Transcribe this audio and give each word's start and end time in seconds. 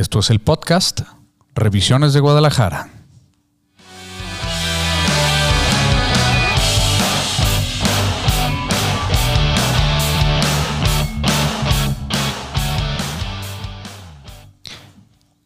Esto 0.00 0.20
es 0.20 0.30
el 0.30 0.38
podcast 0.38 1.02
Revisiones 1.54 2.14
de 2.14 2.20
Guadalajara. 2.20 2.88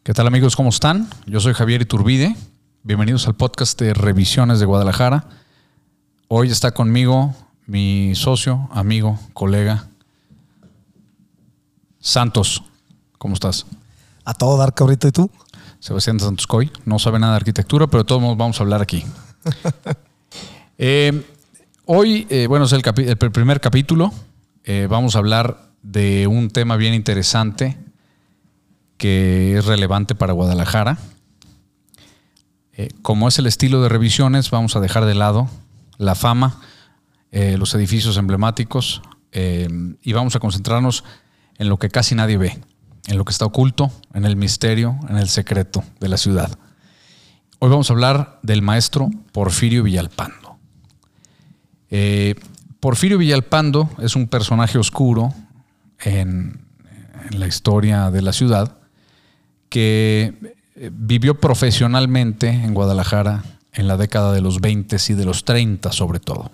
¿Qué 0.05 0.15
tal 0.15 0.29
amigos? 0.29 0.55
¿Cómo 0.55 0.69
están? 0.69 1.11
Yo 1.27 1.41
soy 1.41 1.53
Javier 1.53 1.83
Iturbide. 1.83 2.37
Bienvenidos 2.85 3.27
al 3.27 3.35
podcast 3.35 3.77
de 3.81 3.93
Revisiones 3.93 4.61
de 4.61 4.67
Guadalajara. 4.67 5.27
Hoy 6.29 6.53
está 6.53 6.71
conmigo 6.71 7.35
mi 7.67 8.15
socio, 8.15 8.69
amigo, 8.71 9.19
colega, 9.33 9.89
Santos. 11.99 12.63
¿Cómo 13.19 13.35
estás? 13.35 13.67
A 14.27 14.33
todo 14.33 14.57
dar, 14.57 14.73
cabrito, 14.73 15.07
¿y 15.07 15.13
tú? 15.13 15.31
Sebastián 15.81 16.19
Santos 16.19 16.47
Coy. 16.47 16.71
No 16.87 16.99
sabe 16.99 17.19
nada 17.19 17.35
de 17.35 17.37
arquitectura, 17.37 17.87
pero 17.89 18.05
todos 18.05 18.23
vamos 18.39 18.59
a 18.59 18.63
hablar 18.63 18.83
aquí. 18.83 19.05
Eh, 20.77 21.23
hoy, 21.85 22.27
eh, 22.31 22.49
bueno, 22.49 22.65
es 22.65 22.73
el, 22.73 22.83
primer 22.83 23.61
capítulo. 23.61 24.13
Eh, 24.65 24.89
vamos 24.91 25.15
a 25.15 25.21
hablar 25.21 25.71
de 25.83 26.27
un 26.27 26.51
tema 26.51 26.77
bien 26.77 26.95
interesante 26.95 27.79
que 28.97 29.57
es 29.57 29.67
relevante 29.67 30.17
para 30.17 30.33
Guadalajara. 30.33 30.99
como 33.03 33.29
es 33.29 33.39
el 33.39 33.47
estilo 33.47 33.83
de 33.83 33.89
revisiones, 33.89 34.51
vamos 34.51 34.75
a 34.75 34.81
dejar 34.81 35.05
de 35.05 35.15
lado 35.15 35.49
la 35.97 36.17
fama, 36.17 36.61
los 37.31 37.73
edificios 37.77 38.17
emblemáticos 38.17 39.01
y 39.33 40.13
vamos 40.13 40.35
a 40.35 40.41
concentrarnos 40.41 41.05
en 41.59 41.69
lo 41.69 41.79
que 41.79 41.89
casi 41.89 42.17
nadie 42.17 42.37
ve, 42.37 42.59
en 43.07 43.19
lo 43.19 43.25
que 43.25 43.33
está 43.33 43.45
oculto, 43.45 43.91
en 44.13 44.25
el 44.25 44.37
misterio, 44.37 44.99
en 45.09 45.17
el 45.17 45.29
secreto 45.29 45.85
de 46.01 46.09
la 46.09 46.17
ciudad. 46.17 46.59
Hoy 47.59 47.71
vamos 47.71 47.91
a 47.91 47.93
hablar 47.93 48.39
del 48.43 48.63
maestro 48.63 49.11
Porfirio 49.33 49.83
Villalpando. 49.83 50.59
Eh, 51.91 52.35
Porfirio 52.81 53.19
Villalpando 53.19 53.91
es 53.99 54.17
un 54.17 54.29
personaje 54.29 54.79
oscuro 54.79 55.35
en, 56.01 56.63
la 57.31 57.47
historia 57.47 58.11
de 58.11 58.21
la 58.21 58.35
ciudad 58.35 58.77
que 59.71 60.35
eh, 60.77 60.91
vivió 60.93 61.41
profesionalmente 61.41 62.49
en 62.49 62.75
Guadalajara 62.75 63.43
en 63.73 63.89
la 63.89 63.97
década 63.97 64.33
de 64.33 64.43
los 64.43 64.61
20 64.61 64.97
y 65.09 65.15
de 65.15 65.25
los 65.25 65.45
30 65.45 65.91
sobre 65.93 66.21
todo. 66.21 66.51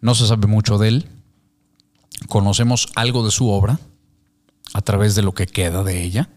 No 0.00 0.14
se 0.14 0.28
sabe 0.28 0.46
mucho 0.46 0.78
de 0.78 0.88
él, 0.88 1.08
conocemos 2.28 2.88
algo 2.94 3.24
de 3.24 3.32
su 3.32 3.48
obra 3.48 3.80
a 4.72 4.80
través 4.80 5.14
de 5.14 5.22
lo 5.22 5.32
que 5.32 5.46
queda 5.46 5.82
de 5.82 6.02
ella. 6.02 6.28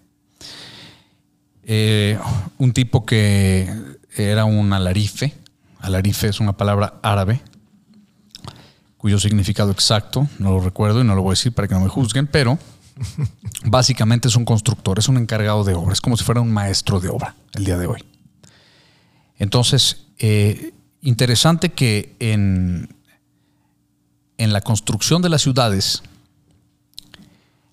Eh, 1.64 2.20
un 2.58 2.74
tipo 2.74 3.06
que 3.06 3.68
era 4.16 4.46
un 4.46 4.72
alarife. 4.74 5.34
Alarife 5.80 6.28
es 6.28 6.40
una 6.40 6.54
palabra 6.54 7.00
árabe 7.02 7.42
cuyo 8.98 9.20
significado 9.20 9.70
exacto 9.70 10.28
no 10.40 10.50
lo 10.50 10.62
recuerdo 10.62 11.02
y 11.02 11.04
no 11.04 11.14
lo 11.14 11.22
voy 11.22 11.30
a 11.30 11.34
decir 11.34 11.54
para 11.54 11.68
que 11.68 11.76
no 11.76 11.82
me 11.82 11.90
juzguen, 11.90 12.26
pero 12.26 12.58
básicamente 13.64 14.28
es 14.28 14.36
un 14.36 14.46
constructor, 14.46 14.98
es 14.98 15.08
un 15.08 15.18
encargado 15.18 15.64
de 15.64 15.76
obra, 15.76 15.94
es 15.94 16.02
como 16.02 16.18
si 16.18 16.24
fuera 16.24 16.42
un 16.42 16.52
maestro 16.52 17.00
de 17.00 17.10
obra 17.10 17.36
el 17.54 17.66
día 17.66 17.78
de 17.78 17.86
hoy. 17.86 18.04
Entonces, 19.38 20.08
eh, 20.18 20.74
interesante 21.02 21.70
que 21.70 22.16
en, 22.20 22.96
en 24.40 24.54
la 24.54 24.62
construcción 24.62 25.22
de 25.22 25.30
las 25.30 25.44
ciudades, 25.44 26.02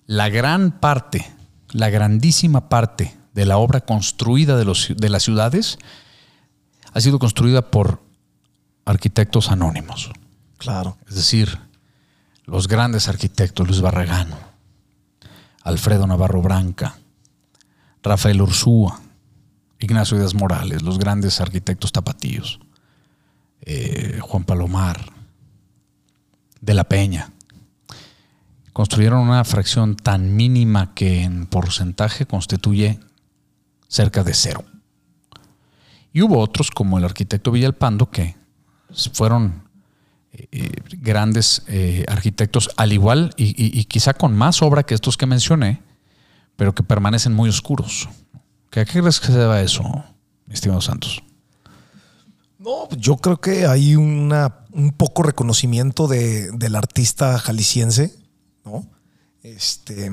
la 0.05 0.29
gran 0.29 0.79
parte, 0.79 1.31
la 1.71 1.89
grandísima 1.89 2.69
parte 2.69 3.15
de 3.33 3.45
la 3.45 3.57
obra 3.57 3.81
construida 3.81 4.57
de, 4.57 4.65
los, 4.65 4.93
de 4.95 5.09
las 5.09 5.23
ciudades 5.23 5.77
ha 6.93 7.01
sido 7.01 7.19
construida 7.19 7.71
por 7.71 8.01
arquitectos 8.85 9.49
anónimos. 9.49 10.11
Claro. 10.57 10.97
Es 11.07 11.15
decir, 11.15 11.57
los 12.45 12.67
grandes 12.67 13.07
arquitectos, 13.07 13.67
Luis 13.67 13.81
Barragán, 13.81 14.29
Alfredo 15.63 16.05
Navarro 16.07 16.41
Branca, 16.41 16.95
Rafael 18.03 18.41
Ursúa, 18.41 18.99
Ignacio 19.79 20.17
Díaz 20.17 20.33
Morales, 20.33 20.81
los 20.81 20.99
grandes 20.99 21.41
arquitectos 21.41 21.91
tapatíos, 21.91 22.59
eh, 23.61 24.19
Juan 24.21 24.43
Palomar, 24.43 25.11
de 26.61 26.73
la 26.73 26.85
Peña. 26.85 27.31
Construyeron 28.73 29.19
una 29.19 29.43
fracción 29.43 29.95
tan 29.95 30.35
mínima 30.35 30.93
que 30.95 31.23
en 31.23 31.45
porcentaje 31.45 32.25
constituye 32.25 32.99
cerca 33.87 34.23
de 34.23 34.33
cero. 34.33 34.65
Y 36.11 36.21
hubo 36.23 36.39
otros 36.39 36.71
como 36.71 36.97
el 36.97 37.05
arquitecto 37.05 37.51
Villalpando 37.51 38.09
que 38.09 38.35
fueron 39.13 39.63
eh, 40.31 40.47
eh, 40.51 40.71
grandes 40.99 41.61
eh, 41.67 42.05
arquitectos 42.07 42.71
al 42.75 42.91
igual 42.91 43.33
y, 43.37 43.83
quizá 43.85 44.15
con 44.15 44.35
más 44.35 44.63
obra 44.63 44.81
que 44.81 44.95
estos 44.95 45.17
que 45.17 45.27
mencioné, 45.27 45.83
pero 46.55 46.73
que 46.73 46.81
permanecen 46.81 47.33
muy 47.33 47.49
oscuros. 47.49 48.09
¿A 48.33 48.39
qué 48.71 48.85
crees 48.85 49.19
que 49.19 49.27
se 49.27 49.37
deba 49.37 49.61
eso, 49.61 50.03
estimado 50.49 50.81
Santos? 50.81 51.21
No, 52.57 52.89
yo 52.97 53.17
creo 53.17 53.39
que 53.39 53.67
hay 53.67 53.95
un 53.95 54.93
poco 54.97 55.21
reconocimiento 55.21 56.07
de, 56.07 56.49
del 56.51 56.75
artista 56.75 57.37
jalisciense, 57.37 58.15
¿no? 58.65 58.85
Este. 59.41 60.11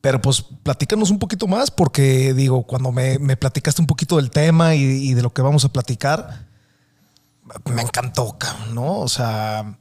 Pero 0.00 0.20
pues 0.22 0.44
platícanos 0.62 1.10
un 1.10 1.18
poquito 1.18 1.46
más, 1.46 1.70
porque 1.70 2.32
digo, 2.32 2.62
cuando 2.62 2.92
me, 2.92 3.18
platicaste 3.36 3.82
un 3.82 3.86
poquito 3.86 4.16
del 4.16 4.30
tema 4.30 4.74
y, 4.74 5.12
de 5.14 5.22
lo 5.22 5.32
que 5.32 5.42
vamos 5.42 5.64
a 5.64 5.70
platicar, 5.70 6.46
me 7.64 7.82
encantó, 7.82 8.36
¿no? 8.72 9.00
O 9.00 9.08
sea, 9.08 9.76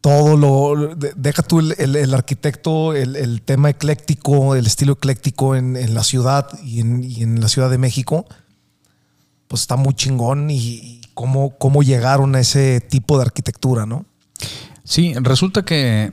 todo 0.00 0.36
lo. 0.36 0.94
Deja 0.94 1.42
tú 1.42 1.60
el, 1.60 2.14
arquitecto, 2.14 2.94
el, 2.94 3.42
tema 3.42 3.70
ecléctico, 3.70 4.54
el 4.54 4.66
estilo 4.66 4.94
ecléctico 4.94 5.54
en, 5.54 5.94
la 5.94 6.02
ciudad 6.02 6.48
y 6.62 6.80
en, 6.80 7.04
y 7.04 7.22
en 7.22 7.40
la 7.40 7.48
Ciudad 7.48 7.68
de 7.68 7.78
México 7.78 8.26
pues 9.50 9.62
está 9.62 9.74
muy 9.74 9.94
chingón 9.94 10.48
y, 10.48 11.00
cómo, 11.12 11.58
cómo 11.58 11.82
llegaron 11.82 12.36
a 12.36 12.40
ese 12.40 12.80
tipo 12.80 13.18
de 13.18 13.24
arquitectura, 13.24 13.84
¿no? 13.84 14.06
Sí, 14.90 15.14
resulta 15.20 15.64
que 15.64 16.12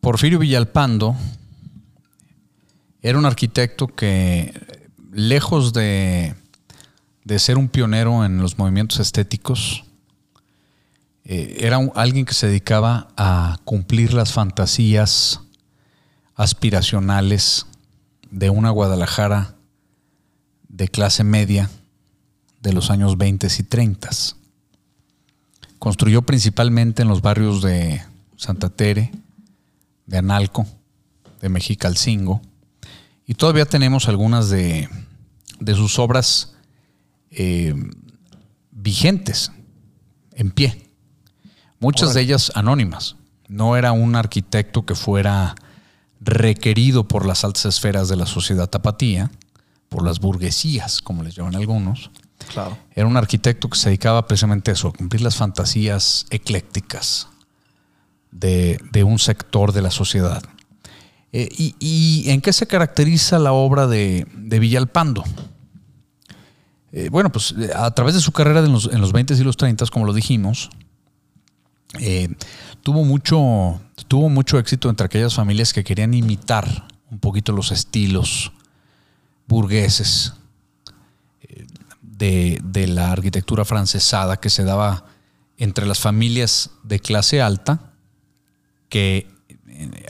Porfirio 0.00 0.38
Villalpando 0.38 1.14
era 3.02 3.18
un 3.18 3.26
arquitecto 3.26 3.86
que, 3.86 4.54
lejos 5.12 5.74
de, 5.74 6.34
de 7.24 7.38
ser 7.38 7.58
un 7.58 7.68
pionero 7.68 8.24
en 8.24 8.38
los 8.38 8.56
movimientos 8.56 8.98
estéticos, 8.98 9.84
eh, 11.26 11.58
era 11.60 11.78
alguien 11.96 12.24
que 12.24 12.32
se 12.32 12.46
dedicaba 12.46 13.08
a 13.14 13.58
cumplir 13.64 14.14
las 14.14 14.32
fantasías 14.32 15.42
aspiracionales 16.34 17.66
de 18.30 18.48
una 18.48 18.70
Guadalajara 18.70 19.54
de 20.68 20.88
clase 20.88 21.24
media 21.24 21.68
de 22.62 22.72
los 22.72 22.90
años 22.90 23.18
20 23.18 23.48
y 23.58 23.62
30. 23.64 24.08
Construyó 25.78 26.22
principalmente 26.22 27.02
en 27.02 27.08
los 27.08 27.22
barrios 27.22 27.62
de 27.62 28.02
Santa 28.36 28.70
Tere, 28.70 29.12
de 30.06 30.18
Analco, 30.18 30.66
de 31.40 31.48
Mexicalcingo, 31.48 32.40
y 33.26 33.34
todavía 33.34 33.66
tenemos 33.66 34.08
algunas 34.08 34.50
de, 34.50 34.88
sus 35.74 35.98
obras 35.98 36.54
eh, 37.30 37.74
vigentes, 38.70 39.50
en 40.32 40.50
pie, 40.50 40.90
muchas 41.80 42.14
de 42.14 42.20
ellas 42.20 42.52
anónimas. 42.54 43.16
No 43.48 43.76
era 43.76 43.92
un 43.92 44.16
arquitecto 44.16 44.86
que 44.86 44.94
fuera 44.94 45.54
requerido 46.20 47.06
por 47.08 47.26
las 47.26 47.44
altas 47.44 47.66
esferas 47.66 48.08
de 48.08 48.16
la 48.16 48.26
sociedad 48.26 48.68
tapatía, 48.68 49.30
por 49.88 50.04
las 50.04 50.20
burguesías, 50.20 51.00
como 51.00 51.22
les 51.22 51.34
llaman 51.34 51.56
algunos, 51.56 52.10
era 52.94 53.06
un 53.06 53.16
arquitecto 53.16 53.68
que 53.68 53.78
se 53.78 53.88
dedicaba 53.90 54.26
precisamente 54.26 54.70
a 54.70 54.74
eso, 54.74 54.88
a 54.88 54.92
cumplir 54.92 55.22
las 55.22 55.36
fantasías 55.36 56.26
eclécticas 56.30 57.28
de, 58.30 59.04
un 59.04 59.18
sector 59.18 59.72
de 59.72 59.82
la 59.82 59.90
sociedad. 59.90 60.42
Eh, 61.32 61.48
y, 61.58 62.24
en 62.28 62.40
qué 62.40 62.52
se 62.52 62.66
caracteriza 62.66 63.38
la 63.38 63.52
obra 63.52 63.86
de, 63.86 64.26
Villalpando? 64.34 65.24
Eh, 66.92 67.08
bueno, 67.10 67.30
pues 67.30 67.54
eh, 67.58 67.70
a 67.74 67.90
través 67.90 68.14
de 68.14 68.20
su 68.20 68.32
carrera 68.32 68.60
en 68.60 68.72
los, 68.72 68.86
en 68.86 69.00
los 69.00 69.12
20 69.12 69.34
y 69.34 69.44
los 69.44 69.56
30, 69.56 69.86
como 69.86 70.06
lo 70.06 70.12
dijimos, 70.12 70.70
tuvo, 72.82 73.04
mucho, 73.04 73.80
tuvo 74.08 74.28
mucho 74.28 74.58
éxito 74.58 74.88
entre 74.88 75.06
aquellas 75.06 75.34
familias 75.34 75.72
que 75.72 75.84
querían 75.84 76.14
imitar 76.14 76.88
un 77.10 77.18
poquito 77.18 77.52
los 77.52 77.70
estilos 77.70 78.52
burgueses 79.46 80.34
de, 82.16 82.86
la 82.88 83.12
arquitectura 83.12 83.64
francesada 83.64 84.38
que 84.38 84.50
se 84.50 84.64
daba 84.64 85.04
entre 85.58 85.86
las 85.86 86.00
familias 86.00 86.70
de 86.82 87.00
clase 87.00 87.40
alta, 87.40 87.92
que 88.88 89.28
eh, 89.66 90.06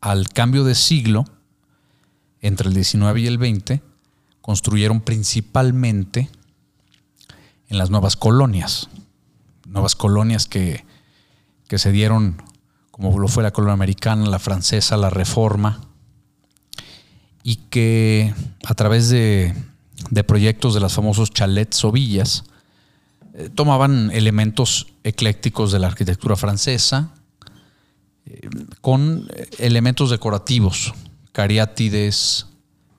al, 0.00 0.28
cambio 0.30 0.64
de 0.64 0.74
siglo 0.74 1.24
entre 2.40 2.68
el 2.68 2.74
19 2.74 3.20
y 3.20 3.26
el 3.26 3.38
20 3.38 3.82
construyeron 4.40 5.00
principalmente 5.00 6.30
en 7.68 7.78
las 7.78 7.90
nuevas 7.90 8.16
colonias. 8.16 8.88
Nuevas 9.66 9.96
colonias 9.96 10.46
que, 10.46 10.84
que 11.68 11.78
se 11.78 11.90
dieron, 11.90 12.42
como 12.90 13.18
lo 13.18 13.28
fue 13.28 13.42
la 13.42 13.52
colonia 13.52 13.74
americana, 13.74 14.26
la 14.26 14.38
francesa, 14.38 14.96
la 14.96 15.10
reforma, 15.10 15.80
y 17.42 17.56
que 17.56 18.32
a 18.64 18.74
través 18.74 19.08
de, 19.08 19.54
de 20.10 20.24
proyectos 20.24 20.74
de 20.74 20.80
las 20.80 20.94
famosos 20.94 21.30
chalets 21.30 21.84
o 21.84 21.92
villas, 21.92 22.44
eh, 23.34 23.50
tomaban 23.54 24.10
elementos 24.12 24.86
eclécticos 25.04 25.72
de 25.72 25.78
la 25.78 25.88
arquitectura 25.88 26.36
francesa 26.36 27.12
eh, 28.24 28.48
con 28.80 29.28
elementos 29.58 30.10
decorativos, 30.10 30.94
cariátides, 31.32 32.46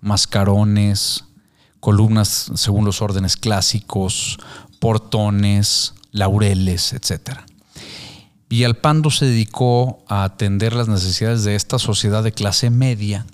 mascarones, 0.02 1.26
columnas 1.80 2.52
según 2.56 2.86
los 2.86 3.02
órdenes 3.02 3.36
clásicos, 3.36 4.38
portones, 4.80 5.94
laureles, 6.12 6.94
etc. 6.94 7.40
Villalpando 8.50 9.10
se 9.10 9.26
dedicó 9.26 10.04
a 10.08 10.24
atender 10.24 10.74
las 10.74 10.88
necesidades 10.88 11.44
de 11.44 11.56
esta 11.56 11.80
sociedad 11.80 12.24
de 12.24 12.32
clase 12.32 12.70
media 12.70 13.26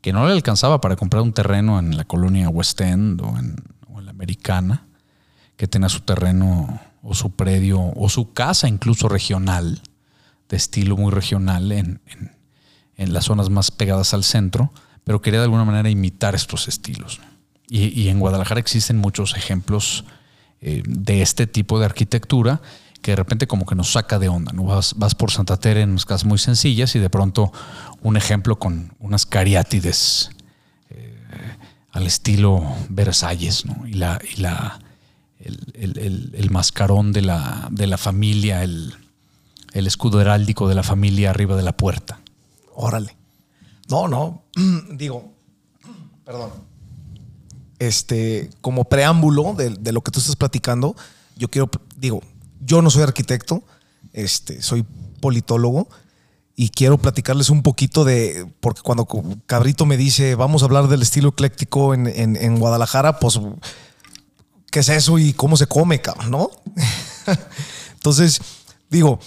que 0.00 0.12
no 0.12 0.26
le 0.26 0.32
alcanzaba 0.32 0.80
para 0.80 0.96
comprar 0.96 1.22
un 1.22 1.32
terreno 1.32 1.78
en 1.78 1.96
la 1.96 2.04
colonia 2.04 2.48
West 2.48 2.80
End 2.80 3.20
o 3.20 3.38
en, 3.38 3.56
en 3.96 4.04
la 4.04 4.10
americana, 4.10 4.86
que 5.56 5.68
tenga 5.68 5.88
su 5.88 6.00
terreno 6.00 6.80
o 7.02 7.14
su 7.14 7.30
predio 7.30 7.80
o 7.96 8.08
su 8.08 8.32
casa 8.32 8.68
incluso 8.68 9.08
regional, 9.08 9.82
de 10.48 10.56
estilo 10.56 10.96
muy 10.96 11.12
regional 11.12 11.72
en, 11.72 12.00
las 12.96 13.24
zonas 13.24 13.48
más 13.48 13.70
pegadas 13.70 14.12
al 14.12 14.24
centro, 14.24 14.72
pero 15.04 15.22
quería 15.22 15.40
de 15.40 15.44
alguna 15.44 15.64
manera 15.64 15.88
imitar 15.88 16.34
estos 16.34 16.68
estilos. 16.68 17.20
Y, 17.66 18.08
en 18.08 18.18
Guadalajara 18.20 18.60
existen 18.60 18.98
muchos 18.98 19.36
ejemplos 19.36 20.04
eh, 20.60 20.82
de 20.86 21.22
este 21.22 21.46
tipo 21.46 21.78
de 21.78 21.86
arquitectura 21.86 22.60
que 23.02 23.12
de 23.12 23.16
repente 23.16 23.46
como 23.46 23.66
que 23.66 23.74
nos 23.74 23.92
saca 23.92 24.18
de 24.18 24.28
onda. 24.28 24.52
¿no? 24.52 24.64
Vas, 24.64 24.94
vas 24.96 25.14
por 25.14 25.30
Santa 25.30 25.56
Tere 25.56 25.82
en 25.82 25.90
unas 25.90 26.06
casas 26.06 26.24
muy 26.24 26.38
sencillas 26.38 26.94
y 26.96 26.98
de 26.98 27.10
pronto 27.10 27.52
un 28.02 28.16
ejemplo 28.16 28.58
con 28.58 28.94
unas 28.98 29.26
cariátides 29.26 30.30
eh, 30.90 31.16
al 31.92 32.06
estilo 32.06 32.62
Versalles 32.88 33.64
¿no? 33.64 33.86
y, 33.86 33.94
la, 33.94 34.20
y 34.36 34.40
la, 34.40 34.80
el, 35.40 36.48
mascarón 36.50 37.12
de 37.12 37.22
la, 37.22 37.68
de 37.70 37.86
la 37.86 37.98
familia, 37.98 38.62
el, 38.62 38.94
escudo 39.72 40.20
heráldico 40.20 40.68
de 40.68 40.74
la 40.74 40.82
familia 40.82 41.30
arriba 41.30 41.56
de 41.56 41.62
la 41.62 41.72
puerta. 41.72 42.20
Órale. 42.74 43.16
No, 43.88 44.08
no. 44.08 44.42
Digo, 44.92 45.32
perdón. 46.24 46.50
Este, 47.78 48.50
como 48.60 48.84
preámbulo 48.84 49.54
de, 49.54 49.92
lo 49.92 50.02
que 50.02 50.10
tú 50.10 50.20
estás 50.20 50.36
platicando, 50.36 50.94
yo 51.36 51.48
quiero, 51.48 51.70
digo, 51.96 52.20
yo 52.70 52.82
no 52.82 52.90
soy 52.90 53.02
arquitecto, 53.02 53.64
este, 54.12 54.62
soy 54.62 54.84
politólogo 55.20 55.88
y 56.54 56.68
quiero 56.68 56.98
platicarles 56.98 57.50
un 57.50 57.64
poquito 57.64 58.04
de, 58.04 58.46
porque 58.60 58.80
cuando 58.82 59.08
Cabrito 59.46 59.86
me 59.86 59.96
dice, 59.96 60.36
vamos 60.36 60.62
a 60.62 60.66
hablar 60.66 60.86
del 60.86 61.02
estilo 61.02 61.30
ecléctico 61.30 61.94
en, 61.94 62.06
en 62.06 62.58
Guadalajara, 62.60 63.18
pues 63.18 63.40
qué 64.70 64.78
es 64.78 64.88
eso 64.88 65.18
y 65.18 65.32
cómo 65.32 65.56
se 65.56 65.66
come, 65.66 66.00
cabrón, 66.00 66.30
¿no? 66.30 66.50
Entonces, 67.94 68.40
digo, 68.88 69.18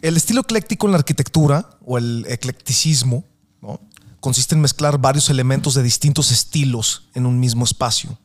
el 0.00 0.16
estilo 0.16 0.42
ecléctico 0.42 0.86
en 0.86 0.92
la 0.92 0.98
arquitectura 0.98 1.70
o 1.84 1.98
el 1.98 2.24
eclecticismo 2.28 3.24
consiste 4.20 4.54
en 4.54 4.60
mezclar 4.60 4.98
varios 4.98 5.28
elementos 5.28 5.74
de 5.74 5.82
distintos 5.82 6.30
estilos 6.30 7.08
en 7.14 7.26
un 7.26 7.40
mismo 7.40 7.64
espacio, 7.64 8.16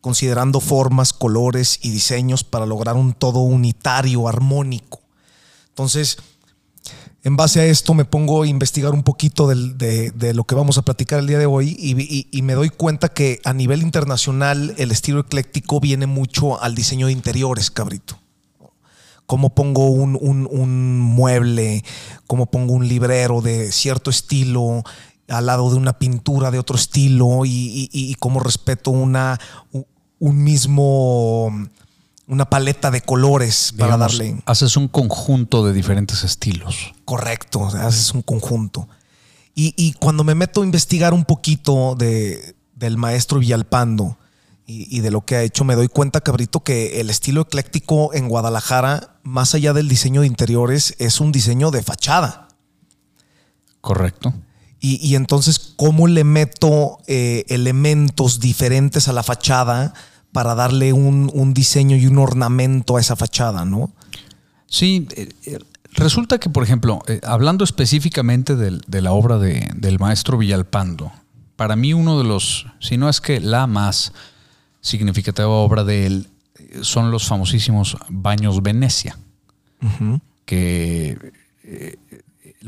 considerando 0.00 0.60
formas, 0.60 1.12
colores 1.12 1.78
y 1.82 1.90
diseños 1.90 2.44
para 2.44 2.66
lograr 2.66 2.96
un 2.96 3.12
todo 3.12 3.40
unitario, 3.40 4.28
armónico. 4.28 5.00
Entonces, 5.68 6.18
en 7.22 7.36
base 7.36 7.60
a 7.60 7.66
esto 7.66 7.92
me 7.92 8.06
pongo 8.06 8.42
a 8.42 8.46
investigar 8.46 8.92
un 8.92 9.02
poquito 9.02 9.46
de, 9.46 10.32
lo 10.34 10.44
que 10.44 10.54
vamos 10.54 10.78
a 10.78 10.82
platicar 10.82 11.18
el 11.18 11.26
día 11.26 11.38
de 11.38 11.46
hoy 11.46 11.76
y, 11.78 12.42
me 12.42 12.54
doy 12.54 12.70
cuenta 12.70 13.10
que 13.10 13.40
a 13.44 13.52
nivel 13.52 13.82
internacional 13.82 14.74
el 14.78 14.90
estilo 14.90 15.20
ecléctico 15.20 15.80
viene 15.80 16.06
mucho 16.06 16.60
al 16.62 16.74
diseño 16.74 17.06
de 17.06 17.12
interiores, 17.12 17.70
cabrito. 17.70 18.18
Cómo 19.26 19.54
pongo 19.54 19.90
un, 19.90 20.98
mueble, 20.98 21.84
cómo 22.26 22.46
pongo 22.46 22.72
un 22.72 22.88
librero 22.88 23.42
de 23.42 23.70
cierto 23.70 24.10
estilo 24.10 24.82
al 25.30 25.46
lado 25.46 25.70
de 25.70 25.76
una 25.76 25.98
pintura 25.98 26.50
de 26.50 26.58
otro 26.58 26.76
estilo 26.76 27.42
y, 27.44 28.16
cómo 28.18 28.40
respeto 28.40 28.90
una, 28.90 29.38
un 30.18 30.42
mismo 30.42 31.52
una 32.30 32.48
paleta 32.48 32.92
de 32.92 33.00
colores 33.00 33.74
para 33.76 33.96
darle. 33.96 34.40
Haces 34.46 34.76
un 34.76 34.86
conjunto 34.86 35.66
de 35.66 35.72
diferentes 35.72 36.22
estilos. 36.22 36.92
Correcto, 37.04 37.66
haces 37.66 38.14
un 38.14 38.22
conjunto. 38.22 38.88
Y, 39.54 39.92
cuando 39.94 40.24
me 40.24 40.34
meto 40.34 40.62
a 40.62 40.64
investigar 40.64 41.12
un 41.12 41.24
poquito 41.24 41.94
de, 41.94 42.54
del 42.74 42.96
maestro 42.96 43.40
Villalpando 43.40 44.16
y, 44.64 45.00
de 45.00 45.10
lo 45.10 45.22
que 45.22 45.36
ha 45.36 45.42
hecho, 45.42 45.64
me 45.64 45.74
doy 45.74 45.88
cuenta, 45.88 46.20
cabrito, 46.20 46.60
que 46.60 47.00
el 47.00 47.10
estilo 47.10 47.42
ecléctico 47.42 48.14
en 48.14 48.28
Guadalajara, 48.28 49.18
más 49.24 49.54
allá 49.54 49.72
del 49.72 49.88
diseño 49.88 50.20
de 50.20 50.28
interiores, 50.28 50.94
es 50.98 51.20
un 51.20 51.32
diseño 51.32 51.72
de 51.72 51.82
fachada. 51.82 52.48
Correcto. 53.80 54.32
Y, 54.82 55.14
entonces, 55.14 55.74
¿cómo 55.76 56.06
le 56.06 56.24
meto 56.24 57.00
eh, 57.06 57.44
elementos 57.48 58.40
diferentes 58.40 59.08
a 59.08 59.12
la 59.12 59.22
fachada? 59.22 59.92
para 60.32 60.54
darle 60.54 60.92
un, 60.92 61.52
diseño 61.54 61.96
y 61.96 62.06
un 62.06 62.18
ornamento 62.18 62.96
a 62.96 63.00
esa 63.00 63.16
fachada, 63.16 63.64
¿no? 63.64 63.90
Sí, 64.66 65.08
eh, 65.16 65.28
eh, 65.46 65.58
resulta 65.94 66.38
que, 66.38 66.48
por 66.48 66.62
ejemplo, 66.62 67.02
hablando 67.24 67.64
específicamente 67.64 68.54
de, 68.54 69.00
la 69.02 69.12
obra 69.12 69.38
del 69.38 69.98
maestro 69.98 70.38
Villalpando, 70.38 71.10
para 71.56 71.74
mí 71.76 71.92
uno 71.92 72.18
de 72.18 72.24
los, 72.24 72.66
si 72.78 72.96
no 72.96 73.08
es 73.08 73.20
que 73.20 73.40
la 73.40 73.66
más 73.66 74.12
significativa 74.80 75.48
obra 75.48 75.84
de 75.84 76.06
él, 76.06 76.28
son 76.82 77.10
los 77.10 77.26
famosísimos 77.26 77.96
baños 78.08 78.62
Venecia, 78.62 79.18
que 80.44 81.32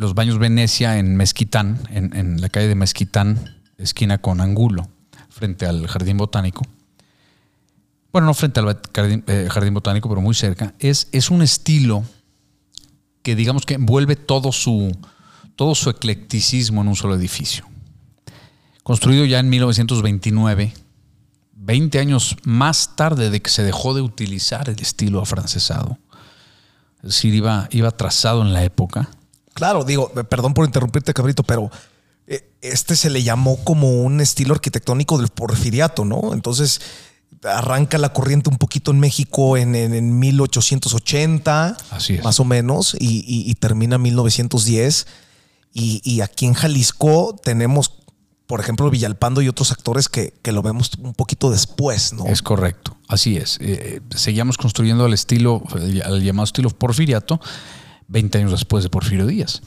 los 0.03 0.15
baños 0.15 0.39
Venecia 0.39 0.99
en 0.99 1.17
Mezquitán, 1.17 1.79
en, 1.91 2.41
la 2.41 2.49
calle 2.49 2.69
de 2.69 2.75
Mezquitán, 2.75 3.57
esquina 3.79 4.19
con 4.19 4.41
Angulo, 4.41 4.89
frente 5.31 5.65
al 5.65 5.87
Jardín 5.87 6.19
Botánico, 6.19 6.63
bueno, 8.13 8.27
no 8.27 8.35
frente 8.35 8.61
al 8.61 8.69
eh, 8.69 9.49
jardín, 9.51 9.73
botánico, 9.73 10.09
pero 10.09 10.21
muy 10.21 10.35
cerca, 10.35 10.75
es, 10.79 11.09
es, 11.13 11.31
un 11.31 11.41
estilo 11.41 12.05
que 13.23 13.35
digamos 13.35 13.65
que 13.65 13.75
envuelve 13.75 14.17
todo 14.17 14.53
su, 14.53 14.95
todo 15.57 15.75
su 15.75 15.89
eclecticismo 15.89 16.83
en 16.83 16.89
un 16.89 16.97
solo 16.97 17.15
edificio. 17.15 17.67
Construido 18.83 19.25
ya 19.25 19.39
en 19.39 19.49
1929, 19.49 20.75
20 21.55 21.99
años 22.01 22.37
más 22.43 22.97
tarde 22.97 23.31
de 23.31 23.41
que 23.41 23.49
se 23.49 23.63
dejó 23.63 23.95
de 23.95 24.03
utilizar 24.03 24.69
el 24.69 24.79
estilo 24.79 25.23
afrancesado. 25.23 25.97
Es 26.97 27.15
decir, 27.15 27.35
iba, 27.35 27.69
iba 27.71 27.91
trazado 27.93 28.43
en 28.43 28.53
la 28.53 28.63
época. 28.63 29.09
Claro, 29.55 29.85
digo, 29.85 30.11
perdón 30.11 30.55
por 30.55 30.65
interrumpirte, 30.65 31.13
cabrito, 31.15 31.43
pero 31.43 31.71
eh, 32.27 32.49
este 32.63 32.97
se 32.97 33.11
le 33.11 33.23
llamó 33.23 33.63
como 33.65 34.03
un 34.03 34.21
estilo 34.21 34.55
arquitectónico 34.55 35.19
del 35.19 35.29
porfiriato, 35.29 36.05
¿no? 36.05 36.33
Entonces, 36.33 36.81
arranca 37.45 37.99
la 37.99 38.13
corriente 38.13 38.51
un 38.51 38.59
poquito 38.59 38.91
en 38.91 39.01
México 39.01 39.57
en, 39.57 39.75
en, 39.75 40.19
1880, 40.19 41.77
más 42.23 42.41
o 42.41 42.45
menos, 42.45 42.97
y, 42.99 43.55
termina 43.57 43.97
en 43.97 44.03
1910. 44.03 45.07
Y, 45.75 46.21
aquí 46.21 46.47
en 46.47 46.55
Jalisco 46.55 47.37
tenemos, 47.43 47.93
por 48.47 48.61
ejemplo, 48.61 48.89
Villalpando 48.91 49.43
y 49.43 49.49
otros 49.49 49.73
actores 49.73 50.09
que, 50.09 50.33
lo 50.45 50.63
vemos 50.63 50.93
un 50.99 51.15
poquito 51.15 51.51
después, 51.51 52.13
¿no? 52.13 52.27
Es 52.27 52.43
correcto, 52.43 52.97
así 53.09 53.37
es. 53.37 53.59
Eh, 53.61 54.01
seguíamos 54.15 54.57
construyendo 54.57 55.05
al 55.05 55.13
estilo, 55.13 55.63
al 56.05 56.23
llamado 56.23 56.45
estilo 56.45 56.71
porfiriato, 56.71 57.41
20 58.13 58.39
años 58.39 58.51
después 58.53 58.85
de 58.85 58.91
Porfirio 58.91 59.27
Díaz. 59.27 59.63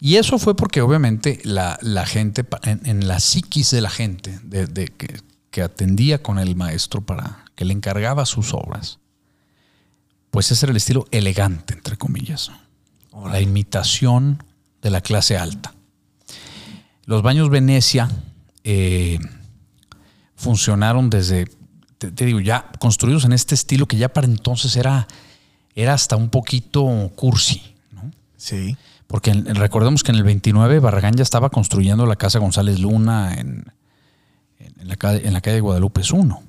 Y 0.00 0.16
eso 0.16 0.38
fue 0.38 0.54
porque 0.54 0.82
obviamente 0.82 1.40
la, 1.44 1.78
gente, 2.06 2.44
en, 2.64 3.08
la 3.08 3.20
psiquis 3.20 3.70
de 3.70 3.80
la 3.80 3.90
gente, 3.90 4.38
de, 4.42 4.66
de 4.66 4.88
que, 4.88 5.20
que 5.50 5.62
atendía 5.62 6.22
con 6.22 6.38
el 6.38 6.56
maestro 6.56 7.00
para 7.00 7.44
que 7.54 7.64
le 7.64 7.72
encargaba 7.72 8.26
sus 8.26 8.52
obras, 8.52 8.98
pues 10.30 10.50
ese 10.50 10.66
era 10.66 10.72
el 10.72 10.76
estilo 10.76 11.06
elegante, 11.12 11.74
entre 11.74 11.96
comillas. 11.96 12.50
La 13.30 13.40
imitación 13.40 14.42
de 14.82 14.90
la 14.90 15.00
clase 15.00 15.38
alta. 15.38 15.72
Los 17.06 17.22
baños 17.22 17.50
Venecia 17.50 18.10
eh, 18.64 19.18
funcionaron 20.34 21.10
desde, 21.10 21.48
te, 21.98 22.10
digo, 22.10 22.40
ya 22.40 22.72
construidos 22.80 23.24
en 23.24 23.32
este 23.32 23.54
estilo 23.54 23.86
que 23.86 23.96
ya 23.96 24.08
para 24.08 24.26
entonces 24.26 24.74
era, 24.76 25.06
era 25.74 25.94
hasta 25.94 26.16
un 26.16 26.30
poquito 26.30 27.12
cursi. 27.14 27.73
Sí. 28.44 28.76
Porque 29.06 29.32
recordemos 29.32 30.02
que 30.02 30.12
en 30.12 30.18
el 30.18 30.22
29 30.22 30.78
Barragán 30.78 31.14
ya 31.14 31.22
estaba 31.22 31.48
construyendo 31.48 32.04
la 32.04 32.16
Casa 32.16 32.38
González 32.38 32.78
Luna 32.78 33.32
en, 33.38 33.72
en, 34.58 34.86
la, 34.88 34.96
calle, 34.96 35.26
en 35.26 35.32
la 35.32 35.40
calle 35.40 35.60
Guadalupe 35.60 36.02
1. 36.12 36.42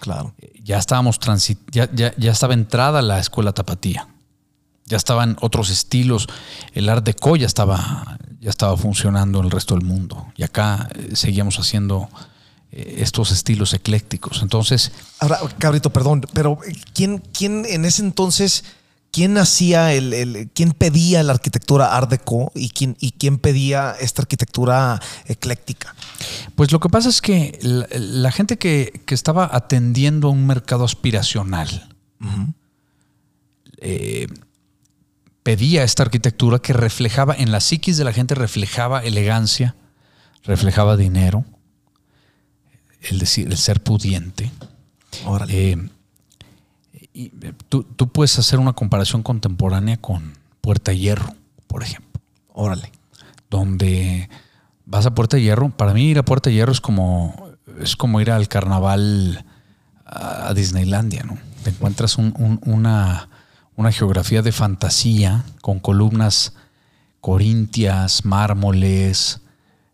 Claro. 0.00 0.34
Ya 0.64 0.78
estábamos 0.78 1.20
transit 1.20 1.60
ya, 1.70 1.88
ya, 1.92 2.12
ya 2.16 2.32
estaba 2.32 2.54
entrada 2.54 3.00
la 3.00 3.20
escuela 3.20 3.52
tapatía. 3.52 4.08
Ya 4.86 4.96
estaban 4.96 5.36
otros 5.40 5.70
estilos. 5.70 6.26
El 6.72 6.88
Art 6.88 7.04
Deco 7.04 7.36
ya 7.36 7.46
estaba, 7.46 8.18
ya 8.40 8.50
estaba 8.50 8.76
funcionando 8.76 9.38
en 9.38 9.44
el 9.44 9.50
resto 9.52 9.74
del 9.74 9.84
mundo. 9.84 10.26
Y 10.36 10.42
acá 10.42 10.88
eh, 10.94 11.14
seguíamos 11.14 11.60
haciendo 11.60 12.08
eh, 12.72 12.96
estos 12.98 13.30
estilos 13.30 13.72
eclécticos. 13.72 14.42
Entonces. 14.42 14.90
Ahora, 15.20 15.38
cabrito, 15.58 15.90
perdón, 15.90 16.22
pero 16.32 16.58
¿quién, 16.92 17.22
quién 17.32 17.64
en 17.66 17.84
ese 17.84 18.02
entonces, 18.02 18.64
quién 19.16 19.38
hacía 19.38 19.94
el, 19.94 20.50
quién 20.52 20.72
pedía 20.72 21.22
la 21.22 21.32
arquitectura 21.32 21.96
Art 21.96 22.10
Deco 22.10 22.52
y 22.54 22.68
quién, 22.68 22.98
y 23.00 23.12
quién 23.12 23.38
pedía 23.38 23.96
esta 23.98 24.20
arquitectura 24.20 25.00
ecléctica? 25.24 25.94
Pues 26.54 26.70
lo 26.70 26.80
que 26.80 26.90
pasa 26.90 27.08
es 27.08 27.22
que 27.22 27.58
la, 27.62 28.30
gente 28.30 28.58
que, 28.58 29.02
estaba 29.08 29.48
atendiendo 29.50 30.28
a 30.28 30.32
un 30.32 30.46
mercado 30.46 30.84
aspiracional 30.84 31.96
eh, 33.78 34.26
pedía 35.42 35.82
esta 35.82 36.02
arquitectura 36.02 36.58
que 36.58 36.74
reflejaba, 36.74 37.34
en 37.34 37.52
la 37.52 37.60
psiquis 37.60 37.96
de 37.96 38.04
la 38.04 38.12
gente 38.12 38.34
reflejaba 38.34 39.02
elegancia, 39.02 39.76
reflejaba 40.44 40.98
dinero, 40.98 41.46
el, 43.00 43.18
decir, 43.18 43.46
el 43.46 43.56
ser 43.56 43.82
pudiente. 43.82 44.52
Eh, 45.48 45.88
y 47.16 47.32
eh, 47.40 47.54
tú, 47.70 47.86
puedes 48.12 48.38
hacer 48.38 48.58
una 48.58 48.74
comparación 48.74 49.22
contemporánea 49.22 49.96
con 49.96 50.34
Puerta 50.60 50.92
Hierro, 50.92 51.34
por 51.66 51.82
ejemplo. 51.82 52.20
Órale. 52.52 52.92
Donde 53.48 54.28
vas 54.84 55.06
a 55.06 55.14
Puerta 55.14 55.38
Hierro. 55.38 55.70
Para 55.70 55.94
mí 55.94 56.10
ir 56.10 56.18
a 56.18 56.24
Puerta 56.24 56.50
Hierro 56.50 56.72
es 56.72 56.82
como, 56.82 57.52
es 57.80 57.96
como 57.96 58.20
ir 58.20 58.30
al 58.30 58.48
carnaval 58.48 59.46
a 60.04 60.52
Disneylandia, 60.54 61.24
¿no? 61.24 61.38
Te 61.64 61.70
encuentras 61.70 62.18
una, 62.18 63.28
una 63.74 63.92
geografía 63.92 64.42
de 64.42 64.52
fantasía 64.52 65.44
con 65.62 65.80
columnas 65.80 66.52
corintias, 67.20 68.24
mármoles, 68.24 69.40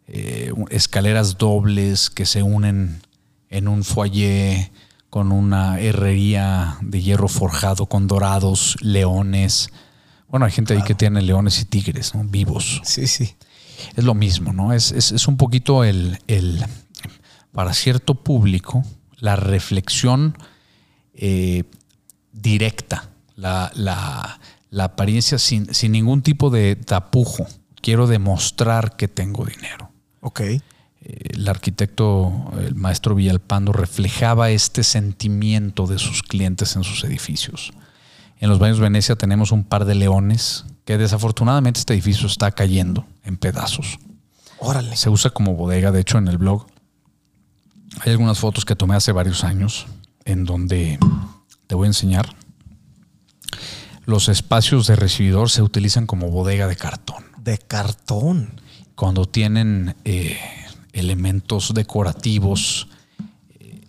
eh, 0.08 0.52
escaleras 0.70 1.38
dobles 1.38 2.10
que 2.10 2.26
se 2.26 2.42
unen 2.42 3.00
en 3.48 3.68
un 3.68 3.84
foyer 3.84 4.70
con 5.12 5.30
una 5.30 5.78
herrería 5.78 6.78
de 6.80 7.02
hierro 7.02 7.28
forjado 7.28 7.84
con 7.84 8.06
dorados, 8.06 8.78
leones. 8.80 9.68
Bueno, 10.26 10.46
hay 10.46 10.52
gente 10.52 10.72
ahí 10.72 10.82
que 10.84 10.94
tiene 10.94 11.20
leones 11.20 11.60
y 11.60 11.66
tigres, 11.66 12.14
¿no? 12.14 12.24
Vivos. 12.24 12.80
Sí, 12.82 13.06
sí. 13.06 13.36
Es 13.94 14.04
lo 14.04 14.14
mismo, 14.14 14.54
¿no? 14.54 14.72
Es, 14.72 14.90
es, 14.90 15.28
un 15.28 15.36
poquito 15.36 15.84
el, 15.84 16.18
el, 16.28 16.64
para 17.52 17.74
cierto 17.74 18.14
público, 18.14 18.84
la 19.18 19.36
reflexión 19.36 20.34
eh, 21.12 21.64
directa, 22.32 23.10
la, 23.36 23.70
la, 23.74 24.40
la 24.70 24.84
apariencia 24.84 25.38
sin, 25.38 25.74
sin, 25.74 25.92
ningún 25.92 26.22
tipo 26.22 26.48
de 26.48 26.74
tapujo. 26.74 27.46
Quiero 27.82 28.06
demostrar 28.06 28.96
que 28.96 29.08
tengo 29.08 29.44
dinero. 29.44 29.90
Ok. 30.22 30.40
El 31.04 31.48
arquitecto, 31.48 32.52
el 32.60 32.74
maestro 32.74 33.14
Villalpando, 33.14 33.72
reflejaba 33.72 34.50
este 34.50 34.84
sentimiento 34.84 35.86
de 35.86 35.98
sus 35.98 36.22
clientes 36.22 36.76
en 36.76 36.84
sus 36.84 37.02
edificios. 37.04 37.72
En 38.38 38.48
los 38.48 38.58
baños 38.58 38.78
de 38.78 38.84
Venecia 38.84 39.16
tenemos 39.16 39.52
un 39.52 39.64
par 39.64 39.84
de 39.84 39.94
leones 39.94 40.64
que 40.84 40.98
desafortunadamente 40.98 41.80
este 41.80 41.94
edificio 41.94 42.26
está 42.26 42.50
cayendo 42.50 43.06
en 43.24 43.36
pedazos. 43.36 43.98
Órale. 44.58 44.96
Se 44.96 45.10
usa 45.10 45.30
como 45.30 45.54
bodega, 45.54 45.90
de 45.90 46.00
hecho, 46.00 46.18
en 46.18 46.28
el 46.28 46.38
blog. 46.38 46.66
Hay 48.00 48.12
algunas 48.12 48.38
fotos 48.38 48.64
que 48.64 48.76
tomé 48.76 48.94
hace 48.94 49.12
varios 49.12 49.44
años 49.44 49.86
en 50.24 50.44
donde 50.44 50.98
te 51.66 51.74
voy 51.74 51.86
a 51.86 51.88
enseñar. 51.88 52.34
Los 54.04 54.28
espacios 54.28 54.86
de 54.86 54.96
recibidor 54.96 55.50
se 55.50 55.62
utilizan 55.62 56.06
como 56.06 56.30
bodega 56.30 56.66
de 56.66 56.76
cartón. 56.76 57.24
De 57.38 57.58
cartón 57.58 58.60
cuando 58.94 59.26
tienen 59.26 59.96
eh, 60.04 60.38
elementos 60.92 61.72
decorativos, 61.74 62.88
eh, 63.58 63.80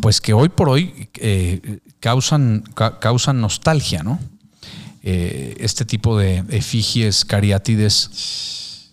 pues 0.00 0.20
que 0.20 0.32
hoy 0.32 0.48
por 0.48 0.68
hoy 0.68 1.08
eh, 1.14 1.80
causan, 2.00 2.64
causan 3.00 3.40
nostalgia, 3.40 4.02
¿no? 4.02 4.18
este 5.02 5.84
tipo 5.84 6.16
de 6.16 6.44
efigies 6.48 7.26
cariátides 7.26 8.90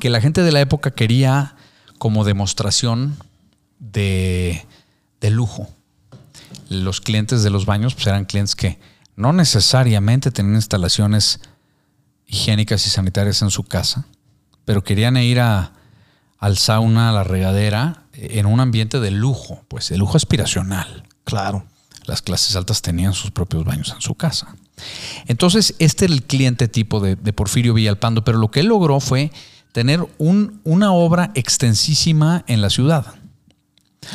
que 0.00 0.08
la 0.08 0.20
gente 0.20 0.42
de 0.42 0.50
la 0.50 0.62
época 0.62 0.92
quería 0.92 1.56
como 1.98 2.24
demostración 2.24 3.16
de, 3.78 4.64
de 5.20 5.30
lujo. 5.30 5.68
Los 6.68 7.00
clientes 7.00 7.42
de 7.42 7.50
los 7.50 7.66
baños 7.66 7.94
pues 7.94 8.06
eran 8.06 8.24
clientes 8.24 8.56
que 8.56 8.78
no 9.16 9.32
necesariamente 9.32 10.30
tenían 10.30 10.56
instalaciones 10.56 11.40
higiénicas 12.26 12.86
y 12.86 12.90
sanitarias 12.90 13.42
en 13.42 13.50
su 13.50 13.64
casa, 13.64 14.06
pero 14.64 14.82
querían 14.82 15.16
ir 15.18 15.40
a, 15.40 15.72
al 16.42 16.58
sauna, 16.58 17.10
a 17.10 17.12
la 17.12 17.22
regadera, 17.22 18.02
en 18.14 18.46
un 18.46 18.58
ambiente 18.58 18.98
de 18.98 19.12
lujo, 19.12 19.64
pues 19.68 19.90
de 19.90 19.96
lujo 19.96 20.16
aspiracional. 20.16 21.04
Claro. 21.22 21.64
Las 22.04 22.20
clases 22.20 22.56
altas 22.56 22.82
tenían 22.82 23.12
sus 23.12 23.30
propios 23.30 23.64
baños 23.64 23.92
en 23.94 24.00
su 24.00 24.16
casa. 24.16 24.56
Entonces, 25.28 25.76
este 25.78 26.06
era 26.06 26.14
el 26.14 26.24
cliente 26.24 26.66
tipo 26.66 26.98
de, 26.98 27.16
Porfirio 27.32 27.74
Villalpando, 27.74 28.24
pero 28.24 28.38
lo 28.38 28.50
que 28.50 28.58
él 28.58 28.66
logró 28.66 28.98
fue 28.98 29.30
tener 29.70 30.04
un, 30.18 30.60
una 30.64 30.92
obra 30.92 31.30
extensísima 31.36 32.44
en 32.48 32.60
la 32.60 32.70
ciudad. 32.70 33.06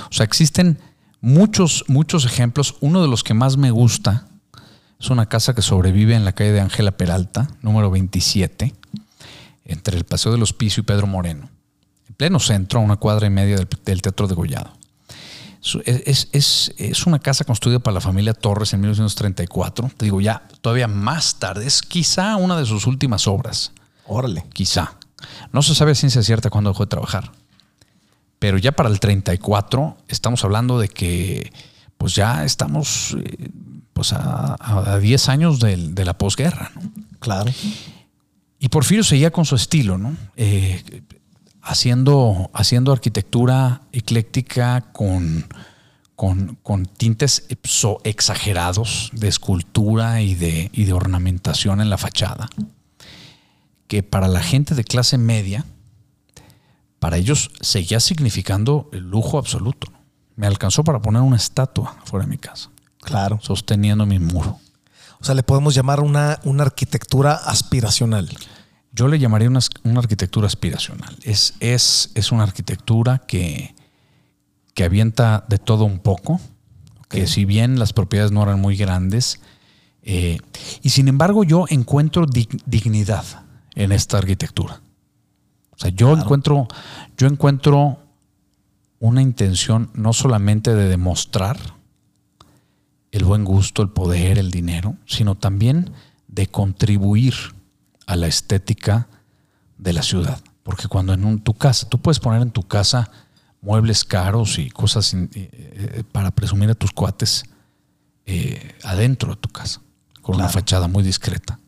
O 0.10 0.14
sea, 0.14 0.26
existen 0.26 0.80
muchos, 1.22 1.86
muchos 1.88 2.26
ejemplos. 2.26 2.76
Uno 2.82 3.02
de 3.02 3.08
los 3.08 3.24
que 3.24 3.36
más 3.36 3.56
me 3.56 3.72
gusta 3.72 4.28
es 5.00 5.10
una 5.10 5.28
casa 5.28 5.56
que 5.56 5.62
sobrevive 5.62 6.14
en 6.14 6.26
la 6.26 6.34
calle 6.34 6.52
de 6.52 6.60
Ángela 6.60 6.92
Peralta, 6.92 7.48
número 7.62 7.90
27 7.90 8.74
entre 9.68 9.98
el 9.98 10.06
Paseo 10.06 10.32
de 10.32 10.38
los 10.38 10.54
Piso 10.54 10.82
y 10.82 10.84
Pedro 10.84 11.08
Moreno, 11.08 11.44
en 11.44 11.57
pleno 12.18 12.40
centro, 12.40 12.80
a 12.80 12.84
una 12.84 12.98
cuadra 12.98 13.28
y 13.28 13.30
media 13.30 13.58
del, 13.86 14.02
Teatro 14.02 14.28
de 14.28 14.36
Gollado. 14.36 14.74
Es, 15.86 16.30
es, 16.32 17.08
una 17.08 17.20
casa 17.20 17.44
construida 17.44 17.80
para 17.80 17.96
la 17.96 18.02
familia 18.02 18.34
Torres 18.34 18.74
en 18.74 18.82
1934. 18.82 19.92
Te 19.98 20.06
digo, 20.06 20.22
ya 20.22 20.48
todavía 20.62 20.88
más 20.88 21.40
tarde. 21.40 21.66
Es 21.66 21.82
quizá 21.82 22.36
una 22.38 22.58
de 22.58 22.66
sus 22.66 22.88
últimas 22.88 23.28
obras. 23.28 23.72
Órale. 24.06 24.46
Quizá. 24.54 24.94
No 25.52 25.62
se 25.62 25.76
sabe 25.76 25.92
a 25.92 25.96
ciencia 25.96 26.24
cierta 26.24 26.50
cuándo 26.50 26.72
dejó 26.72 26.86
de 26.86 26.90
trabajar. 26.90 27.32
Pero 28.40 28.58
ya 28.58 28.72
para 28.72 28.90
el 28.90 29.00
34 29.00 29.98
estamos 30.08 30.44
hablando 30.44 30.80
de 30.80 30.90
que 30.90 31.52
pues 31.98 32.16
ya 32.16 32.46
estamos 32.46 33.18
eh, 33.20 33.50
pues 33.94 34.14
a, 34.14 35.00
10 35.02 35.30
años 35.30 35.60
de, 35.60 35.76
de 35.76 36.06
la 36.06 36.18
posguerra. 36.18 36.72
¿no? 36.76 36.92
Claro. 37.20 37.52
Y 38.60 38.70
Porfirio 38.70 39.04
seguía 39.04 39.32
con 39.32 39.46
su 39.46 39.56
estilo, 39.56 39.98
¿no? 39.98 40.16
Eh, 40.36 40.84
haciendo, 41.68 42.50
haciendo 42.54 42.94
arquitectura 42.94 43.82
ecléctica 43.92 44.92
con, 44.94 45.46
con, 46.16 46.86
tintes 46.86 47.46
exagerados 48.04 49.12
de 49.14 49.28
escultura 49.28 50.22
y 50.22 50.34
de, 50.34 50.70
y 50.74 50.86
de 50.86 50.94
ornamentación 50.94 51.82
en 51.82 51.90
la 51.90 51.98
fachada, 51.98 52.50
que 53.88 54.02
para 54.02 54.28
la 54.28 54.42
gente 54.42 54.76
de 54.76 54.84
clase 54.84 55.18
media, 55.18 55.66
para 57.00 57.18
ellos 57.18 57.52
seguía 57.62 58.00
significando 58.00 58.90
el 58.94 59.10
lujo 59.10 59.38
absoluto. 59.38 59.92
Me 60.36 60.48
alcanzó 60.48 60.84
para 60.84 61.02
poner 61.02 61.22
una 61.22 61.36
estatua 61.36 61.98
fuera 62.06 62.26
de 62.26 62.30
mi 62.32 62.38
casa. 62.38 62.70
Claro. 63.02 63.40
Sosteniendo 63.42 64.06
mi 64.06 64.20
muro. 64.20 64.60
O 65.20 65.26
sea, 65.26 65.36
le 65.36 65.44
podemos 65.44 65.76
llamar 65.76 66.00
una, 66.00 66.40
una 66.44 66.64
arquitectura 66.64 67.34
aspiracional. 67.34 68.30
Yo 68.98 69.08
le 69.08 69.20
llamaría 69.20 69.48
una, 69.48 69.60
arquitectura 70.00 70.48
aspiracional. 70.48 71.16
Es, 71.22 71.54
es, 71.60 72.10
es 72.16 72.32
una 72.32 72.42
arquitectura 72.42 73.20
que, 73.20 73.76
que, 74.74 74.84
avienta 74.84 75.46
de 75.48 75.60
todo 75.60 75.86
un 75.86 76.00
poco, 76.00 76.42
que 77.08 77.28
si 77.28 77.46
bien 77.46 77.78
las 77.78 77.94
propiedades 77.94 78.32
no 78.32 78.42
eran 78.42 78.60
muy 78.60 78.76
grandes, 78.76 79.40
eh, 80.02 80.40
y 80.82 80.90
sin 80.90 81.10
embargo 81.10 81.44
yo 81.44 81.66
encuentro 81.70 82.26
dignidad 82.26 83.24
en 83.76 83.92
esta 83.92 84.18
arquitectura. 84.18 84.82
O 85.70 85.78
sea, 85.78 85.92
yo 85.92 86.18
encuentro, 86.18 86.68
yo 87.20 87.28
encuentro 87.28 88.00
una 88.98 89.22
intención 89.22 89.92
no 89.94 90.12
solamente 90.12 90.74
de 90.74 90.90
demostrar 90.90 91.60
el 93.12 93.26
buen 93.26 93.44
gusto, 93.44 93.84
el 93.84 93.90
poder, 93.90 94.40
el 94.40 94.50
dinero, 94.50 94.96
sino 95.06 95.36
también 95.36 95.92
de 96.28 96.48
contribuir 96.48 97.36
a 98.08 98.16
la 98.16 98.26
estética 98.26 99.08
de 99.78 99.94
la 99.94 100.02
ciudad. 100.02 100.42
Porque 100.64 100.88
cuando 100.88 101.14
en 101.14 101.40
tu 101.40 101.54
casa, 101.54 101.88
tú 101.88 102.00
puedes 102.02 102.20
poner 102.20 102.42
en 102.42 102.50
tu 102.52 102.64
casa 102.64 103.12
muebles 103.62 104.04
caros 104.04 104.58
y 104.58 104.70
cosas 104.72 105.14
eh, 105.14 105.30
eh, 105.34 106.04
para 106.12 106.32
presumir 106.32 106.70
a 106.72 106.76
tus 106.76 106.92
cuates 106.92 107.44
eh, 108.26 108.76
adentro 108.84 109.36
de 109.36 109.38
tu 109.40 109.50
casa, 109.50 109.82
con 110.22 110.36
una 110.36 110.50
fachada 110.50 110.88
muy 110.88 111.04
discreta. 111.04 111.60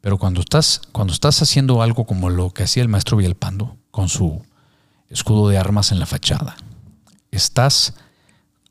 Pero 0.00 0.18
cuando 0.18 0.40
estás, 0.40 0.80
cuando 0.92 1.12
estás 1.12 1.40
haciendo 1.42 1.82
algo 1.82 2.04
como 2.06 2.30
lo 2.30 2.50
que 2.50 2.62
hacía 2.64 2.82
el 2.82 2.88
maestro 2.88 3.16
Villalpando 3.16 3.76
con 3.90 4.08
su 4.08 4.44
escudo 5.08 5.48
de 5.48 5.56
armas 5.58 5.92
en 5.92 5.98
la 6.00 6.06
fachada, 6.06 6.56
estás 7.30 7.94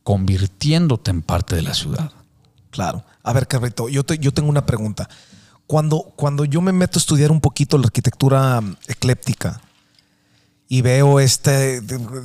convirtiéndote 0.03 1.11
en 1.11 1.21
parte 1.21 1.55
de 1.55 1.61
la 1.61 1.73
ciudad. 1.73 2.11
Claro. 2.69 3.03
A 3.23 3.33
ver, 3.33 3.47
Carlito, 3.47 3.87
yo, 3.89 4.03
te- 4.03 4.17
yo 4.19 4.31
tengo 4.33 4.49
una 4.49 4.65
pregunta. 4.65 5.09
Cuando, 5.67 6.11
cuando 6.15 6.45
yo 6.45 6.61
me 6.61 6.71
meto 6.73 6.99
a 6.99 7.01
estudiar 7.01 7.31
un 7.31 7.41
poquito 7.41 7.77
la 7.77 7.85
arquitectura 7.85 8.61
ecléptica 8.87 9.61
y 10.67 10.81
veo 10.81 11.19
esta 11.19 11.51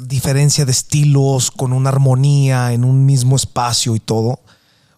diferencia 0.06 0.64
de 0.64 0.72
estilos 0.72 1.50
con 1.50 1.72
una 1.72 1.90
armonía 1.90 2.72
en 2.72 2.84
un 2.84 3.06
mismo 3.06 3.36
espacio 3.36 3.94
y 3.94 4.00
todo, 4.00 4.40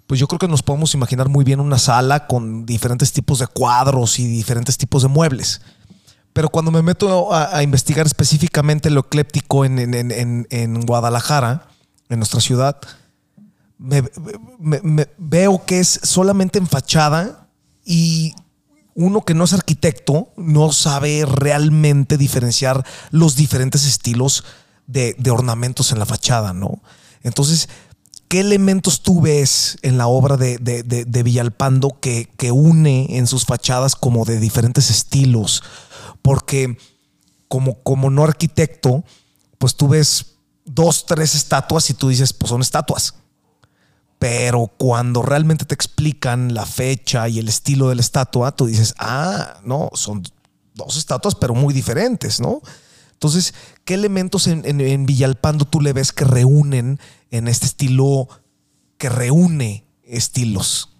pues 0.06 0.18
yo 0.18 0.26
creo 0.26 0.38
que 0.38 0.48
nos 0.48 0.62
podemos 0.62 0.94
imaginar 0.94 1.28
muy 1.28 1.44
bien 1.44 1.60
una 1.60 1.78
sala 1.78 2.26
con 2.26 2.66
diferentes 2.66 3.12
tipos 3.12 3.38
de 3.38 3.46
cuadros 3.46 4.18
y 4.18 4.26
diferentes 4.26 4.76
tipos 4.78 5.02
de 5.02 5.08
muebles. 5.08 5.60
Pero 6.32 6.48
cuando 6.48 6.70
me 6.70 6.82
meto 6.82 7.32
a, 7.34 7.62
investigar 7.62 8.06
específicamente 8.06 8.88
lo 8.90 9.00
ecléptico 9.00 9.64
en, 9.64 9.78
en- 9.78 9.94
en- 10.12 10.46
en- 10.50 10.80
Guadalajara, 10.82 11.68
en 12.08 12.18
nuestra 12.18 12.40
ciudad, 12.40 12.76
veo 15.18 15.64
que 15.64 15.80
es 15.80 16.00
solamente 16.02 16.58
en 16.58 16.66
fachada 16.66 17.48
y 17.90 18.34
uno 18.94 19.24
que 19.24 19.34
no 19.34 19.44
es 19.44 19.52
arquitecto 19.52 20.28
no 20.36 20.70
sabe 20.72 21.24
realmente 21.26 22.16
diferenciar 22.16 22.84
los 23.10 23.34
diferentes 23.34 23.84
estilos 23.84 24.44
de, 24.86 25.16
de 25.18 25.30
ornamentos 25.32 25.90
en 25.90 25.98
la 25.98 26.06
fachada, 26.06 26.52
¿no? 26.52 26.82
Entonces, 27.22 27.68
¿qué 28.28 28.40
elementos 28.40 29.02
tú 29.02 29.20
ves 29.20 29.78
en 29.82 29.98
la 29.98 30.06
obra 30.06 30.36
de, 30.36 30.58
de- 30.58 30.84
de- 30.84 31.22
Villalpando 31.22 31.98
que, 32.00 32.28
que 32.36 32.52
une 32.52 33.16
en 33.18 33.26
sus 33.26 33.44
fachadas 33.44 33.96
como 33.96 34.24
de 34.24 34.38
diferentes 34.38 34.88
estilos? 34.90 35.62
Porque 36.22 36.76
como, 37.48 37.82
como 37.82 38.10
no 38.10 38.22
arquitecto, 38.22 39.04
pues 39.58 39.74
tú 39.74 39.88
ves 39.88 40.36
dos, 40.64 41.06
tres 41.06 41.34
estatuas 41.34 41.90
y 41.90 41.94
tú 41.94 42.08
dices, 42.08 42.32
pues 42.32 42.50
son 42.50 42.60
estatuas. 42.60 43.14
Pero 44.20 44.66
cuando 44.76 45.22
realmente 45.22 45.64
te 45.64 45.74
explican 45.74 46.52
la 46.52 46.66
fecha 46.66 47.26
y 47.30 47.38
el 47.38 47.48
estilo 47.48 47.88
de 47.88 47.94
la 47.94 48.02
estatua, 48.02 48.54
tú 48.54 48.66
dices, 48.66 48.94
ah, 48.98 49.58
no, 49.64 49.88
son 49.94 50.22
dos 50.74 50.98
estatuas, 50.98 51.34
pero 51.34 51.54
muy 51.54 51.72
diferentes, 51.72 52.38
¿no? 52.38 52.60
Entonces, 53.14 53.54
¿qué 53.86 53.94
elementos 53.94 54.46
en, 54.46 55.06
Villalpando 55.06 55.64
tú 55.64 55.80
le 55.80 55.94
ves 55.94 56.12
que 56.12 56.26
reúnen 56.26 57.00
en 57.30 57.48
este 57.48 57.64
estilo 57.64 58.28
que 58.98 59.08
reúne 59.08 59.86
estilos? 60.02 60.90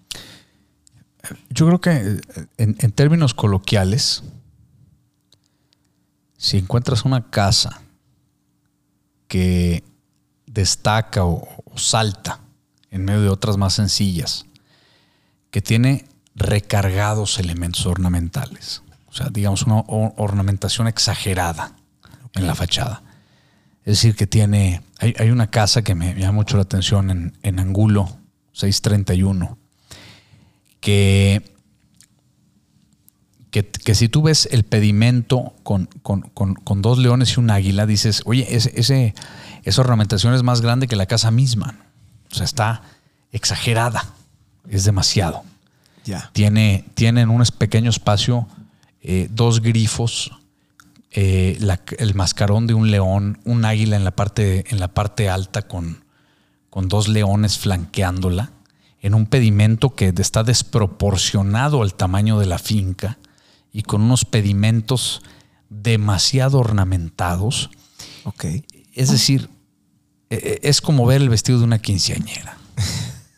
Yo 1.51 1.67
creo 1.67 1.79
que 1.79 2.23
en, 2.57 2.93
términos 2.93 3.35
coloquiales, 3.35 4.23
si 6.39 6.57
encuentras 6.57 7.05
una 7.05 7.29
casa 7.29 7.83
que 9.29 9.85
destaca 10.47 11.27
o 11.27 11.47
salta 11.77 12.41
en 12.91 13.05
medio 13.05 13.23
de 13.23 13.29
otras 13.29 13.57
más 13.57 13.75
sencillas, 13.75 14.47
que 15.51 15.61
tiene 15.63 16.07
recargados 16.35 17.39
elementos 17.39 17.87
ornamentales, 17.87 18.83
o 19.09 19.13
sea, 19.13 19.29
digamos 19.31 19.63
una 19.65 19.81
ornamentación 19.89 20.87
exagerada 20.87 21.77
en 22.35 22.47
la 22.47 22.55
fachada. 22.55 23.03
Es 23.85 23.97
decir, 23.97 24.15
que 24.15 24.27
tiene, 24.27 24.83
hay, 24.99 25.15
hay 25.19 25.31
una 25.31 25.51
casa 25.51 25.83
que 25.83 25.95
me 25.95 26.15
llama 26.15 26.33
mucho 26.33 26.57
la 26.57 26.63
atención 26.63 27.11
en, 27.11 27.37
en 27.43 27.59
Angulo 27.59 28.09
631, 28.53 29.59
que, 30.81 31.43
que, 33.51 33.67
que 33.69 33.95
si 33.95 34.09
tú 34.09 34.23
ves 34.23 34.49
el 34.53 34.63
pedimento 34.65 35.55
con, 35.63 35.87
con- 36.03 36.23
con- 36.23 36.55
con 36.55 36.83
dos 36.83 36.99
leones 36.99 37.37
y 37.37 37.41
un 37.41 37.51
águila, 37.51 37.87
dices, 37.87 38.23
oye, 38.27 38.47
ese, 38.55 38.73
ese- 38.79 39.15
esa 39.65 39.81
ornamentación 39.81 40.35
es 40.35 40.43
más 40.43 40.61
grande 40.61 40.87
que 40.87 40.97
la 40.97 41.07
casa 41.07 41.31
misma. 41.31 41.77
O 42.31 42.35
sea, 42.35 42.45
está 42.45 42.83
exagerada, 43.33 44.05
es 44.69 44.85
demasiado. 44.85 45.43
Ya. 46.05 46.31
Tiene, 46.33 46.85
tiene 46.95 47.23
en 47.23 47.31
un 47.31 47.43
pequeño 47.59 47.91
espacio 47.91 48.47
eh, 49.03 49.29
dos 49.31 49.61
grifos, 49.61 50.31
eh, 51.11 51.57
la- 51.61 51.81
el 51.99 52.15
mascarón 52.15 52.67
de 52.67 52.75
un 52.75 52.91
león, 52.91 53.41
un 53.45 53.65
águila 53.65 53.97
en 53.97 54.05
la 54.05 54.11
parte, 54.13 54.65
en 54.71 54.79
la 54.81 54.89
parte 54.89 55.29
alta 55.29 55.63
con, 55.63 56.05
con 56.71 56.89
dos 56.89 57.09
leones 57.09 57.59
flanqueándola, 57.59 58.51
en 59.03 59.15
un 59.15 59.27
pedimento 59.27 59.95
que 59.95 60.13
está 60.17 60.45
desproporcionado 60.45 61.83
al 61.83 61.95
tamaño 61.95 62.39
de 62.39 62.47
la 62.47 62.59
finca 62.59 63.19
y 63.73 63.83
con 63.83 64.03
unos 64.03 64.25
pedimentos 64.25 65.23
demasiado 65.71 66.59
ornamentados. 66.59 67.71
Ok. 68.25 68.45
Es 68.95 69.11
decir, 69.11 69.49
es 70.31 70.81
como 70.81 71.07
ver 71.07 71.21
el 71.23 71.29
vestido 71.29 71.59
de 71.59 71.65
una 71.65 71.79
quinceañera. 71.81 72.57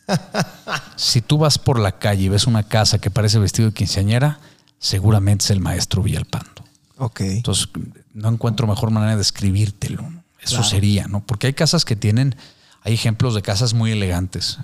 si 0.95 1.21
tú 1.21 1.37
vas 1.37 1.57
por 1.57 1.79
la 1.79 1.97
calle 1.97 2.23
y 2.23 2.29
ves 2.29 2.47
una 2.47 2.63
casa 2.63 2.99
que 2.99 3.09
parece 3.09 3.39
vestido 3.39 3.69
de 3.69 3.73
quinceañera, 3.73 4.39
seguramente 4.79 5.45
es 5.45 5.51
el 5.51 5.59
maestro 5.59 6.03
Villalpando. 6.03 6.63
Ok. 6.97 7.21
Entonces, 7.21 7.69
no 8.13 8.29
encuentro 8.29 8.67
mejor 8.67 8.91
manera 8.91 9.13
de 9.13 9.17
describírtelo. 9.17 10.03
Eso 10.39 10.57
Claro. 10.57 10.63
sería, 10.63 11.07
¿no? 11.07 11.21
Porque 11.21 11.47
hay 11.47 11.53
casas 11.53 11.85
que 11.85 11.95
tienen, 11.95 12.35
hay 12.81 12.93
ejemplos 12.93 13.33
de 13.33 13.41
casas 13.41 13.73
muy 13.73 13.91
elegantes 13.91 14.59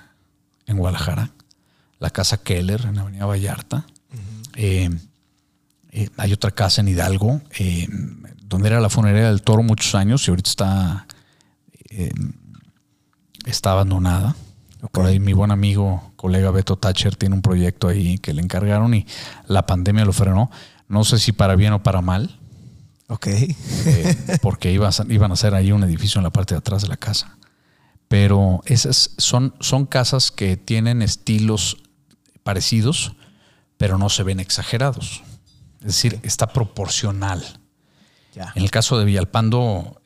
en 0.67 0.77
Guadalajara. 0.77 1.31
La 1.99 2.09
casa 2.09 2.37
Keller 2.37 2.85
en 2.85 2.99
Avenida 2.99 3.25
Vallarta. 3.25 3.85
Eh, 4.55 4.89
eh, 5.91 6.09
hay 6.17 6.33
otra 6.33 6.51
casa 6.51 6.81
en 6.81 6.89
Hidalgo, 6.89 7.41
eh, 7.57 7.87
donde 8.43 8.67
era 8.67 8.79
la 8.79 8.89
funeraria 8.89 9.29
del 9.29 9.41
toro 9.41 9.63
muchos 9.63 9.95
años 9.95 10.27
y 10.27 10.31
ahorita 10.31 10.49
está, 10.49 11.07
eh, 11.99 12.11
está 13.45 13.71
abandonada. 13.71 14.35
Por 14.91 15.05
ahí 15.05 15.19
mi 15.19 15.33
buen 15.33 15.51
amigo, 15.51 16.13
colega 16.15 16.51
Beto 16.51 16.77
Thatcher, 16.77 17.15
tiene 17.17 17.35
un 17.35 17.41
proyecto 17.41 17.89
ahí 17.89 18.17
que 18.17 18.33
le 18.33 18.41
encargaron 18.41 18.93
y 18.93 19.05
la 19.47 19.65
pandemia 19.65 20.05
lo 20.05 20.13
frenó. 20.13 20.49
No 20.87 21.03
sé 21.03 21.19
si 21.19 21.33
para 21.33 21.55
bien 21.55 21.73
o 21.73 21.83
para 21.83 22.01
mal, 22.01 22.39
Ok. 23.09 23.27
eh, 23.27 24.37
porque 24.41 24.71
iba 24.71 24.87
a- 24.87 25.05
iban 25.09 25.31
a 25.31 25.33
hacer 25.33 25.53
ahí 25.53 25.71
un 25.73 25.83
edificio 25.83 26.19
en 26.19 26.23
la 26.23 26.29
parte 26.29 26.53
de 26.53 26.59
atrás 26.59 26.81
de 26.81 26.87
la 26.87 26.95
casa. 26.97 27.37
Pero 28.07 28.61
esas 28.65 29.11
son, 29.17 29.53
son 29.59 29.85
casas 29.85 30.31
que 30.31 30.55
tienen 30.57 31.01
estilos 31.01 31.77
parecidos, 32.43 33.13
pero 33.77 33.97
no 33.97 34.07
se 34.09 34.23
ven 34.23 34.39
exagerados. 34.39 35.23
Es 35.81 35.87
decir, 35.87 36.19
está 36.23 36.47
proporcional. 36.47 37.43
En 38.55 38.63
el 38.63 38.71
caso 38.71 38.97
de 38.97 39.03
Villalpando, 39.05 39.98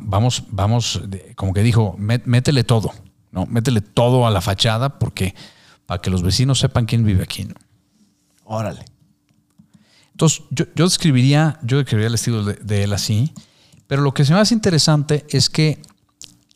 vamos, 0.00 0.44
vamos, 0.50 1.00
como 1.36 1.52
que 1.52 1.62
dijo, 1.62 1.94
"Mé- 1.98 2.22
métele 2.24 2.64
todo, 2.64 2.92
¿no? 3.32 3.46
Métele 3.46 3.80
todo 3.80 4.26
a 4.26 4.30
la 4.30 4.40
fachada 4.40 4.98
porque 4.98 5.34
para 5.86 6.00
que 6.00 6.10
los 6.10 6.22
vecinos 6.22 6.58
sepan 6.58 6.86
quién 6.86 7.04
vive 7.04 7.22
aquí. 7.22 7.44
¿no? 7.44 7.54
Órale. 8.44 8.84
Entonces, 10.12 10.42
yo, 10.50 10.64
yo 10.74 10.84
describiría, 10.84 11.58
yo 11.62 11.78
describiría 11.78 12.08
el 12.08 12.14
estilo 12.14 12.44
de, 12.44 12.54
de 12.54 12.84
él 12.84 12.92
así, 12.92 13.32
pero 13.86 14.02
lo 14.02 14.14
que 14.14 14.24
se 14.24 14.32
me 14.32 14.38
hace 14.40 14.54
interesante 14.54 15.24
es 15.28 15.50
que 15.50 15.80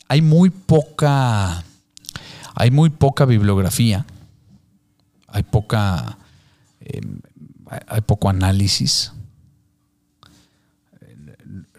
hay 0.07 0.21
muy 0.21 0.49
poca, 0.49 1.63
hay 2.55 2.71
muy 2.71 2.89
poca 2.89 3.25
bibliografía, 3.25 4.05
hay 5.27 5.43
poca, 5.43 6.17
eh, 6.81 7.01
hay- 7.69 7.79
hay 7.87 8.01
poco 8.01 8.29
análisis, 8.29 9.11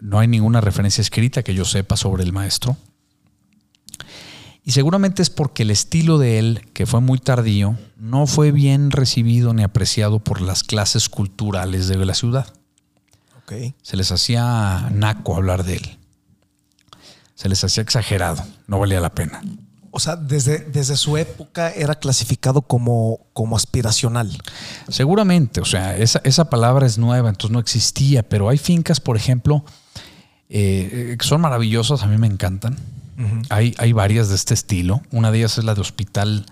no 0.01 0.19
hay 0.19 0.27
ninguna 0.27 0.59
referencia 0.59 1.01
escrita 1.01 1.43
que 1.43 1.53
yo 1.53 1.63
sepa 1.63 1.95
sobre 1.95 2.23
el 2.23 2.33
maestro. 2.33 2.75
Y 4.63 4.71
seguramente 4.71 5.21
es 5.21 5.29
porque 5.29 5.63
el 5.63 5.71
estilo 5.71 6.17
de 6.17 6.39
él, 6.39 6.67
que 6.73 6.85
fue 6.85 7.01
muy 7.01 7.19
tardío, 7.19 7.77
no 7.97 8.27
fue 8.27 8.51
bien 8.51 8.91
recibido 8.91 9.53
ni 9.53 9.63
apreciado 9.63 10.19
por 10.19 10.41
las 10.41 10.63
clases 10.63 11.07
culturales 11.07 11.87
de 11.87 11.97
la 11.97 12.13
ciudad. 12.13 12.47
Ok. 13.43 13.73
Se 13.81 13.97
les 13.97 14.11
hacía 14.11 14.89
naco 14.91 15.35
hablar 15.35 15.63
de 15.63 15.77
él. 15.77 15.97
Se 17.35 17.49
les 17.49 17.63
hacía 17.63 17.81
exagerado, 17.81 18.43
no 18.67 18.79
valía 18.79 18.99
la 18.99 19.13
pena. 19.15 19.41
O 19.89 19.99
sea, 19.99 20.15
desde, 20.15 20.59
desde 20.59 20.95
su 20.95 21.17
época 21.17 21.71
era 21.71 21.95
clasificado 21.95 22.61
como, 22.61 23.27
como 23.33 23.55
aspiracional. 23.55 24.31
Seguramente, 24.87 25.59
o 25.59 25.65
sea, 25.65 25.97
esa, 25.97 26.21
esa 26.23 26.49
palabra 26.49 26.85
es 26.85 26.97
nueva, 26.97 27.29
entonces 27.29 27.51
no 27.51 27.59
existía, 27.59 28.27
pero 28.27 28.47
hay 28.47 28.57
fincas, 28.57 28.99
por 28.99 29.17
ejemplo, 29.17 29.65
eh, 30.53 31.15
que 31.17 31.25
son 31.25 31.41
maravillosas, 31.41 32.03
a 32.03 32.07
mí 32.07 32.17
me 32.17 32.27
encantan. 32.27 32.77
hay, 33.49 33.73
hay 33.77 33.93
varias 33.93 34.29
de 34.29 34.35
este 34.35 34.53
estilo. 34.53 35.01
Una 35.11 35.31
de 35.31 35.37
ellas 35.39 35.57
es 35.57 35.63
la 35.63 35.73
de 35.75 35.81
Hospital 35.81 36.45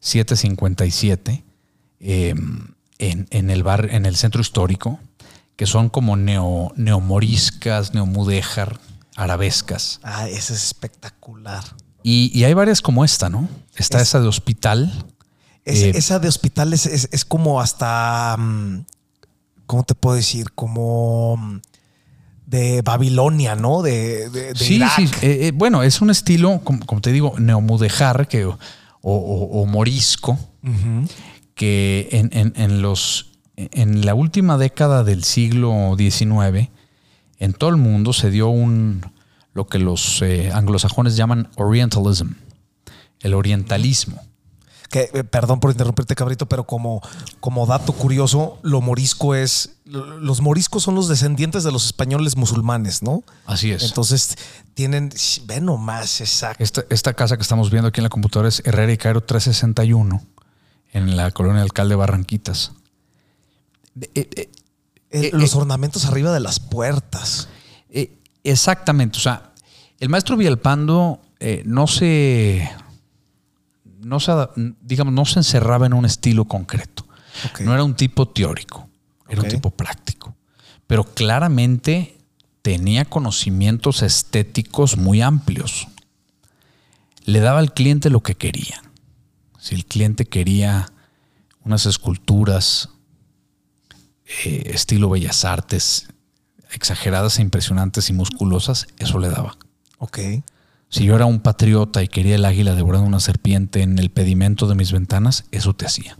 757, 0.00 1.42
eh, 2.00 2.34
en, 2.98 3.26
en 3.30 3.50
el 3.50 3.62
bar, 3.62 3.88
en 3.90 4.06
el 4.06 4.16
centro 4.16 4.40
histórico, 4.40 4.98
que 5.56 5.66
son 5.66 5.88
como 5.88 6.16
neo, 6.16 6.72
neomoriscas, 6.76 7.94
neomudéjar, 7.94 8.78
arabescas. 9.16 10.00
Ah, 10.02 10.28
ese 10.28 10.54
es 10.54 10.64
espectacular. 10.64 11.64
Y, 12.02 12.30
y 12.38 12.44
hay 12.44 12.54
varias 12.54 12.80
como 12.82 13.04
esta, 13.04 13.28
¿no? 13.28 13.48
Está 13.76 13.98
Es- 13.98 14.08
esa 14.08 14.20
de 14.20 14.28
Hospital. 14.28 14.92
Es- 15.64 15.82
Eh, 15.82 15.92
esa 15.94 16.18
de 16.18 16.28
hospital 16.28 16.72
es, 16.72 16.86
es- 16.86 17.08
es 17.12 17.24
como 17.24 17.60
hasta. 17.60 18.36
mm, 18.38 18.84
¿Cómo 19.66 19.84
te 19.84 19.94
puedo 19.94 20.16
decir? 20.16 20.52
Como 20.52 21.36
mm, 21.36 21.60
de 22.50 22.82
Babilonia, 22.82 23.54
¿no? 23.54 23.80
De, 23.82 24.28
de- 24.28 24.52
de 24.52 24.54
sí, 24.56 24.74
Irak. 24.74 24.96
sí. 24.96 25.04
eh, 25.22 25.46
eh, 25.46 25.52
bueno, 25.54 25.82
es 25.84 26.00
un 26.00 26.10
estilo, 26.10 26.60
como, 26.64 26.84
como 26.84 27.00
te 27.00 27.12
digo, 27.12 27.34
neomudejar 27.38 28.26
que, 28.26 28.44
o, 28.44 28.58
o- 29.02 29.60
o 29.62 29.66
morisco, 29.66 30.36
que 31.54 32.08
en, 32.12 32.30
en- 32.32 32.52
en 32.56 32.82
los, 32.82 33.30
en 33.56 34.04
la 34.04 34.14
última 34.14 34.58
década 34.58 35.04
del 35.04 35.22
siglo 35.24 35.94
XIX, 35.96 36.68
en 37.38 37.52
todo 37.52 37.70
el 37.70 37.76
mundo 37.76 38.12
se 38.12 38.30
dio 38.30 38.48
un 38.48 39.02
lo 39.52 39.66
que 39.66 39.78
los 39.78 40.22
eh, 40.22 40.50
anglosajones 40.52 41.16
llaman 41.16 41.48
Orientalism, 41.56 42.28
el 43.20 43.34
orientalismo. 43.34 44.22
Que, 44.90 45.08
eh, 45.14 45.22
perdón 45.22 45.60
por 45.60 45.70
interrumpirte, 45.70 46.16
cabrito, 46.16 46.46
pero 46.46 46.64
como, 46.64 47.00
como 47.38 47.64
dato 47.64 47.92
curioso, 47.92 48.58
lo 48.62 48.80
morisco 48.80 49.36
es. 49.36 49.76
lo- 49.84 50.18
Los 50.18 50.40
moriscos 50.40 50.82
son 50.82 50.96
los 50.96 51.06
descendientes 51.06 51.62
de 51.62 51.70
los 51.70 51.86
españoles 51.86 52.36
musulmanes, 52.36 53.00
¿no? 53.02 53.22
Así 53.46 53.70
es. 53.70 53.84
Entonces 53.84 54.36
tienen. 54.74 55.10
Ve 55.46 55.60
nomás, 55.60 56.20
exacto. 56.20 56.62
Esta, 56.62 56.84
esta 56.90 57.14
casa 57.14 57.36
que 57.36 57.42
estamos 57.42 57.70
viendo 57.70 57.86
aquí 57.88 58.00
en 58.00 58.04
la 58.04 58.08
computadora 58.10 58.48
es 58.48 58.62
Herrera 58.66 58.92
y 58.92 58.96
Cairo 58.98 59.20
361, 59.22 60.22
en 60.92 61.16
la 61.16 61.30
colonia 61.30 61.62
Alcalde 61.62 61.94
Barranquitas. 61.94 62.72
Eh, 64.00 64.10
eh, 64.14 64.50
eh, 65.12 65.30
los 65.32 65.54
ornamentos 65.54 66.04
arriba 66.06 66.32
de 66.32 66.40
las 66.40 66.58
puertas. 66.58 67.48
exactamente, 68.42 69.18
o 69.18 69.20
sea, 69.20 69.52
el 70.00 70.08
maestro 70.08 70.36
Villalpando 70.36 71.20
no 71.64 71.86
se, 71.86 72.68
no 74.02 74.20
se, 74.20 74.32
digamos, 74.80 75.12
no 75.14 75.24
se 75.24 75.40
encerraba 75.40 75.86
en 75.86 75.94
un 75.94 76.04
estilo 76.04 76.44
concreto. 76.46 77.06
No 77.60 77.74
era 77.74 77.84
un 77.84 77.94
tipo 77.94 78.28
teórico, 78.28 78.88
era 79.28 79.42
un 79.42 79.48
tipo 79.48 79.70
práctico. 79.70 80.36
Pero 80.86 81.04
claramente 81.04 82.18
tenía 82.62 83.04
conocimientos 83.04 84.02
estéticos 84.02 84.96
muy 84.96 85.22
amplios. 85.22 85.88
Le 87.24 87.40
daba 87.40 87.60
al 87.60 87.72
cliente 87.72 88.10
lo 88.10 88.22
que 88.22 88.34
quería. 88.34 88.82
Si 89.58 89.74
el 89.74 89.84
cliente 89.84 90.26
quería 90.26 90.90
unas 91.64 91.86
esculturas 91.86 92.88
eh, 94.44 94.72
estilo 94.74 95.10
bellas 95.10 95.44
artes, 95.44 96.08
exageradas 96.72 97.38
e 97.38 97.42
impresionantes 97.42 98.10
y 98.10 98.12
musculosas, 98.12 98.88
eso 98.98 99.18
le 99.18 99.28
daba. 99.28 99.56
Ok. 99.98 100.18
Si 100.90 101.04
yo 101.04 101.14
era 101.16 101.24
un 101.24 101.40
patriota 101.40 102.02
y 102.02 102.08
quería 102.08 102.34
el 102.34 102.44
águila 102.44 102.74
devorando 102.74 103.06
una 103.06 103.20
serpiente 103.20 103.80
en 103.82 103.98
el 103.98 104.10
pedimento 104.10 104.66
de 104.66 104.74
mis 104.74 104.92
ventanas, 104.92 105.44
eso 105.52 105.72
te 105.72 105.86
hacía. 105.86 106.18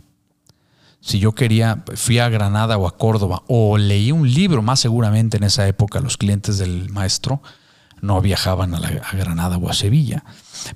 Si 1.01 1.19
yo 1.19 1.33
quería, 1.33 1.83
fui 1.95 2.19
a 2.19 2.29
Granada 2.29 2.77
o 2.77 2.87
a 2.87 2.97
Córdoba 2.97 3.43
o 3.47 3.77
leí 3.77 4.11
un 4.11 4.31
libro, 4.31 4.61
más 4.61 4.79
seguramente 4.79 5.37
en 5.37 5.43
esa 5.43 5.67
época 5.67 5.99
los 5.99 6.15
clientes 6.17 6.57
del 6.57 6.89
maestro 6.89 7.41
no 8.01 8.21
viajaban 8.21 8.73
a, 8.73 8.79
la- 8.79 9.01
a 9.03 9.15
Granada 9.15 9.57
o 9.57 9.69
a 9.69 9.73
Sevilla, 9.73 10.23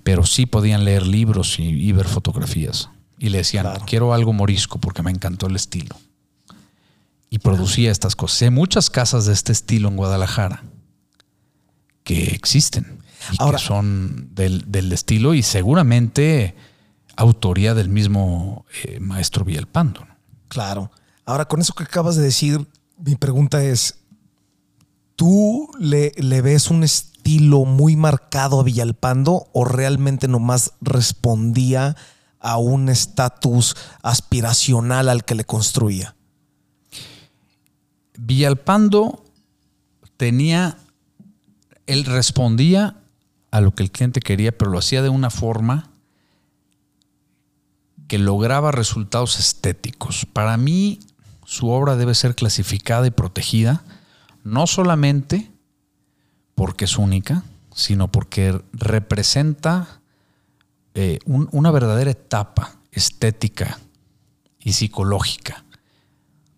pero 0.03 0.25
sí 0.25 0.45
podían 0.45 0.83
leer 0.83 1.07
libros 1.07 1.57
y, 1.59 1.63
y 1.63 1.91
ver 1.91 2.07
fotografías. 2.07 2.89
Y 3.17 3.29
le 3.29 3.37
decían, 3.39 3.63
Claro. 3.65 3.85
quiero 3.87 4.13
algo 4.13 4.33
morisco 4.33 4.77
porque 4.79 5.01
me 5.03 5.11
encantó 5.11 5.47
el 5.47 5.55
estilo. 5.55 5.95
Y 7.29 7.39
producía 7.39 7.91
estas 7.91 8.15
cosas. 8.15 8.41
Hay 8.41 8.49
muchas 8.49 8.89
casas 8.89 9.25
de 9.25 9.33
este 9.33 9.51
estilo 9.53 9.87
en 9.87 9.95
Guadalajara 9.95 10.63
que 12.03 12.25
existen 12.33 12.99
y 13.31 13.35
Ahora- 13.39 13.57
que 13.57 13.63
son 13.63 14.29
del, 14.33 14.71
del 14.71 14.91
estilo 14.91 15.33
y 15.33 15.43
seguramente 15.43 16.55
autoría 17.17 17.73
del 17.73 17.89
mismo 17.89 18.65
eh, 18.83 18.99
maestro 18.99 19.45
Villalpando. 19.45 20.01
¿no? 20.01 20.15
Claro. 20.47 20.91
Ahora, 21.25 21.45
con 21.45 21.61
eso 21.61 21.73
que 21.73 21.83
acabas 21.83 22.15
de 22.15 22.23
decir, 22.23 22.67
mi 22.97 23.15
pregunta 23.15 23.63
es: 23.63 23.99
¿tú 25.15 25.69
le, 25.79 26.11
le 26.17 26.41
ves 26.41 26.69
un 26.69 26.83
estilo 26.83 27.65
muy 27.65 27.95
marcado 27.95 28.59
a 28.59 28.63
Villalpando 28.63 29.47
o 29.53 29.65
realmente 29.65 30.27
nomás 30.27 30.73
respondía 30.81 31.95
a 32.39 32.57
un 32.57 32.89
estatus 32.89 33.75
aspiracional 34.03 35.09
al 35.09 35.25
que 35.25 35.35
le 35.35 35.45
construía? 35.45 36.15
Villalpando 38.17 39.23
tenía, 40.17 40.77
él 41.85 42.05
respondía 42.05 42.97
a 43.55 43.61
lo 43.61 43.73
que 43.73 43.83
el 43.83 43.91
cliente 43.91 44.19
quería, 44.19 44.51
pero 44.57 44.69
lo 44.69 44.77
hacía 44.79 45.01
de 45.01 45.07
una 45.07 45.29
forma 45.29 45.89
que 48.09 48.17
lograba 48.17 48.73
resultados 48.73 49.39
estéticos. 49.39 50.25
Para 50.25 50.57
mí, 50.57 50.99
su 51.45 51.69
obra 51.69 51.95
debe 51.95 52.15
ser 52.15 52.35
clasificada 52.35 53.07
y 53.07 53.11
protegida, 53.11 53.83
no 54.43 54.67
solamente 54.67 55.49
porque 56.53 56.83
es 56.83 56.97
única, 56.97 57.43
sino 57.73 58.11
porque 58.11 58.61
representa 58.73 60.01
eh, 60.93 61.19
un- 61.25 61.47
una 61.51 61.71
verdadera 61.71 62.11
etapa 62.11 62.75
estética 62.91 63.79
y 64.59 64.73
psicológica 64.73 65.63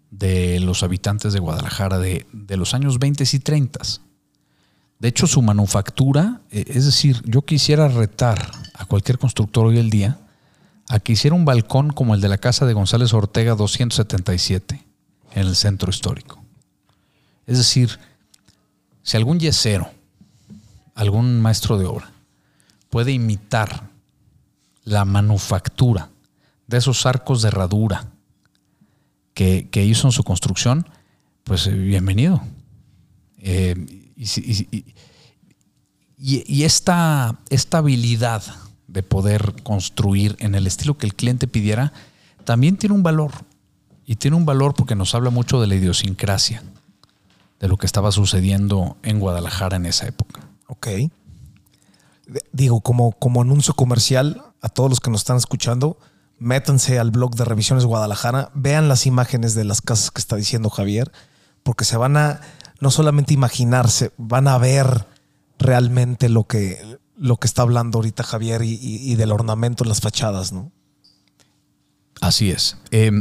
de 0.10 0.60
los 0.60 0.82
habitantes 0.84 1.34
de 1.34 1.40
Guadalajara 1.40 2.00
de, 2.00 2.26
de 2.34 2.58
los 2.58 2.74
años 2.74 2.98
20 3.00 3.24
y 3.32 3.40
30. 3.40 3.80
De 5.00 5.08
hecho, 5.08 5.28
su 5.28 5.42
manufactura, 5.42 6.42
eh, 6.52 6.66
es 6.68 6.86
decir, 6.86 7.22
yo 7.26 7.44
quisiera 7.44 7.88
retar 7.88 8.52
a 8.74 8.86
cualquier 8.86 9.20
constructor 9.20 9.66
hoy 9.68 9.78
el 9.78 9.90
día 9.90 10.20
a 10.90 11.00
que 11.00 11.14
hiciera 11.14 11.36
un 11.36 11.46
balcón 11.46 11.92
como 11.92 12.16
el 12.16 12.22
de 12.22 12.30
la 12.30 12.38
casa 12.38 12.66
de 12.66 12.74
González 12.74 13.14
Ortega 13.14 13.56
277 13.56 14.84
en 15.34 15.48
el 15.48 15.56
centro 15.56 15.90
histórico. 15.90 16.42
Es 17.46 17.58
decir, 17.58 18.00
si 19.04 19.18
algún 19.18 19.40
yesero, 19.40 19.90
algún 20.96 21.42
maestro 21.42 21.78
de 21.78 21.86
obra, 21.86 22.12
puede 22.90 23.12
imitar 23.12 23.90
la 24.84 25.06
manufactura 25.06 26.10
de 26.68 26.78
esos 26.78 27.06
arcos 27.06 27.42
de 27.42 27.50
herradura 27.50 28.08
que, 29.34 29.70
que 29.70 29.86
hizo 29.86 30.08
en 30.08 30.12
su 30.12 30.24
construcción, 30.24 30.88
pues 31.44 31.68
eh, 31.68 31.72
bienvenido. 31.72 32.42
Eh, 33.40 34.07
y, 34.18 34.26
y- 36.18 36.44
y- 36.48 36.64
esta, 36.64 37.40
esta 37.50 37.78
habilidad 37.78 38.44
de 38.88 39.04
poder 39.04 39.54
construir 39.64 40.36
en 40.40 40.56
el 40.56 40.66
estilo 40.66 40.98
que 40.98 41.06
el 41.06 41.14
cliente 41.16 41.48
pidiera, 41.48 41.94
también 42.44 42.78
tiene 42.78 42.96
un 42.96 43.04
valor. 43.04 43.32
Y 44.06 44.16
tiene 44.16 44.38
un 44.38 44.46
valor 44.46 44.74
porque 44.74 44.96
nos 44.96 45.14
habla 45.16 45.30
mucho 45.30 45.60
de 45.62 45.68
la 45.68 45.76
idiosincrasia, 45.76 46.64
de 47.60 47.68
lo 47.68 47.78
que 47.78 47.86
estaba 47.86 48.12
sucediendo 48.12 48.98
en 49.04 49.20
Guadalajara 49.20 49.76
en 49.78 49.86
esa 49.86 50.08
época. 50.08 50.48
Ok. 50.68 50.88
Digo, 52.52 52.82
como, 52.82 53.12
como 53.14 53.42
anuncio 53.42 53.74
comercial, 53.74 54.42
a 54.62 54.70
todos 54.70 54.90
los 54.90 55.00
que 55.00 55.10
nos 55.12 55.22
están 55.22 55.38
escuchando, 55.38 55.98
métanse 56.40 57.00
al 57.00 57.12
blog 57.12 57.36
de 57.36 57.46
Revisiones 57.46 57.86
Guadalajara, 57.86 58.50
vean 58.54 58.88
las 58.88 59.06
imágenes 59.06 59.56
de 59.56 59.64
las 59.66 59.82
casas 59.82 60.12
que 60.12 60.20
está 60.20 60.36
diciendo 60.36 60.70
Javier, 60.70 61.12
porque 61.64 61.84
se 61.86 61.98
van 61.98 62.18
a 62.18 62.42
no 62.80 62.92
solamente 62.92 63.34
imaginarse, 63.34 64.12
van 64.18 64.48
a 64.48 64.58
ver 64.58 65.08
realmente 65.60 66.30
lo 66.30 66.46
que, 66.46 67.00
lo 67.18 67.38
que 67.38 67.48
está 67.48 67.64
hablando 67.64 67.98
ahorita 67.98 68.24
Javier 68.24 68.62
y, 68.64 69.16
del 69.16 69.32
ornamento 69.32 69.84
en 69.84 69.90
las 69.90 70.02
fachadas, 70.02 70.52
¿no? 70.54 70.72
Así 72.22 72.52
es. 72.52 72.78
Eh, 72.92 73.12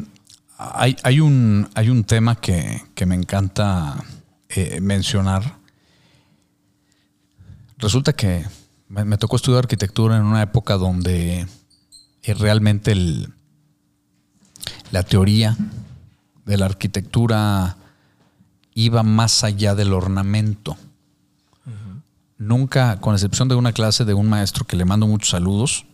hay, 0.59 0.97
hay 1.03 1.21
un, 1.21 1.69
hay 1.75 1.91
un 1.91 2.05
tema 2.05 2.37
que, 2.41 2.83
que 2.95 3.07
me 3.07 3.15
encanta 3.15 4.03
eh, 4.49 4.81
mencionar. 4.81 5.59
Resulta 7.79 8.13
que 8.15 8.45
me, 8.89 9.05
me 9.05 9.19
tocó 9.19 9.37
estudiar 9.37 9.61
arquitectura 9.61 10.17
en 10.17 10.25
una 10.25 10.43
época 10.43 10.75
donde 10.77 11.47
eh, 12.23 12.35
realmente 12.35 12.93
el- 12.93 13.33
la 14.93 15.03
teoría 15.03 15.57
de 16.45 16.57
la 16.57 16.67
arquitectura 16.67 17.77
iba 18.77 19.03
más 19.03 19.43
allá 19.43 19.75
del 19.75 19.93
ornamento. 19.95 20.77
Nunca, 22.39 23.01
con 23.01 23.15
excepción 23.15 23.49
de 23.49 23.55
una 23.55 23.73
clase 23.73 24.05
de 24.05 24.13
un 24.13 24.29
maestro 24.29 24.67
que 24.67 24.77
le 24.77 24.85
mando 24.85 25.07
muchos 25.07 25.31
saludos, 25.31 25.87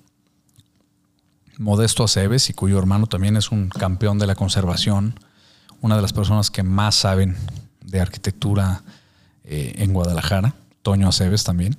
Modesto 1.58 2.02
Aceves, 2.02 2.50
y 2.50 2.54
cuyo 2.54 2.80
hermano 2.80 3.06
también 3.06 3.36
es 3.36 3.52
un 3.52 3.68
campeón 3.68 4.18
de 4.18 4.26
la 4.26 4.34
conservación, 4.34 5.14
una 5.80 5.94
de 5.94 6.02
las 6.02 6.12
personas 6.12 6.50
que 6.50 6.64
más 6.64 6.96
saben 6.96 7.36
de 7.84 8.00
arquitectura 8.00 8.82
eh, 9.44 9.74
en 9.76 9.92
Guadalajara, 9.92 10.56
Toño 10.82 11.08
Aceves 11.08 11.44
también. 11.44 11.76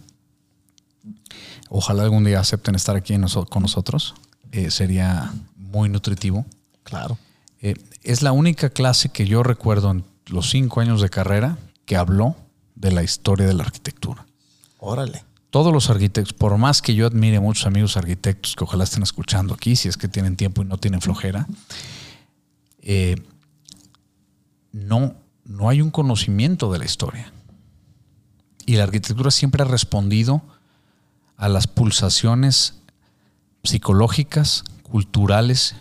Ojalá 1.67 2.03
algún 2.03 2.23
día 2.23 2.39
acepten 2.39 2.75
estar 2.75 2.95
aquí 2.95 3.15
noso- 3.15 3.49
con 3.49 3.63
nosotros, 3.63 4.15
eh, 4.53 4.71
sería 4.71 5.33
muy 5.57 5.89
nutritivo. 5.89 6.45
Claro. 6.83 7.17
Eh, 7.61 7.75
es 8.03 8.21
la 8.21 8.31
única 8.31 8.69
clase 8.69 9.09
que 9.09 9.27
yo 9.27 9.43
recuerdo 9.43 9.91
en 9.91 10.05
los 10.27 10.49
cinco 10.49 10.81
años 10.81 11.01
de 11.01 11.09
carrera 11.09 11.57
que 11.85 11.97
habló 11.97 12.35
de 12.75 12.91
la 12.91 13.03
historia 13.03 13.47
de 13.47 13.53
la 13.53 13.63
arquitectura. 13.63 14.25
Órale. 14.79 15.23
todos 15.49 15.71
los 15.71 15.89
arquitectos, 15.89 16.33
por 16.33 16.57
más 16.57 16.81
que 16.81 16.95
yo 16.95 17.05
admire 17.05 17.39
muchos 17.39 17.67
amigos 17.67 17.95
arquitectos 17.95 18.55
que 18.55 18.63
ojalá 18.63 18.85
estén 18.85 19.03
escuchando 19.03 19.53
aquí, 19.53 19.75
si 19.75 19.87
es 19.87 19.97
que 19.97 20.07
tienen 20.07 20.35
tiempo 20.35 20.63
y 20.63 20.65
no 20.65 20.77
tienen 20.77 20.99
flojera, 20.99 21.47
eh, 22.81 23.15
no, 24.71 25.15
no 25.45 25.69
hay 25.69 25.81
un 25.81 25.91
conocimiento 25.91 26.71
de 26.71 26.79
la 26.79 26.85
historia. 26.85 27.31
Y 28.65 28.77
la 28.77 28.83
arquitectura 28.83 29.29
siempre 29.29 29.61
ha 29.61 29.65
respondido 29.65 30.41
a 31.37 31.47
las 31.49 31.67
pulsaciones 31.67 32.79
psicológicas, 33.63 34.63
culturales, 34.81 35.75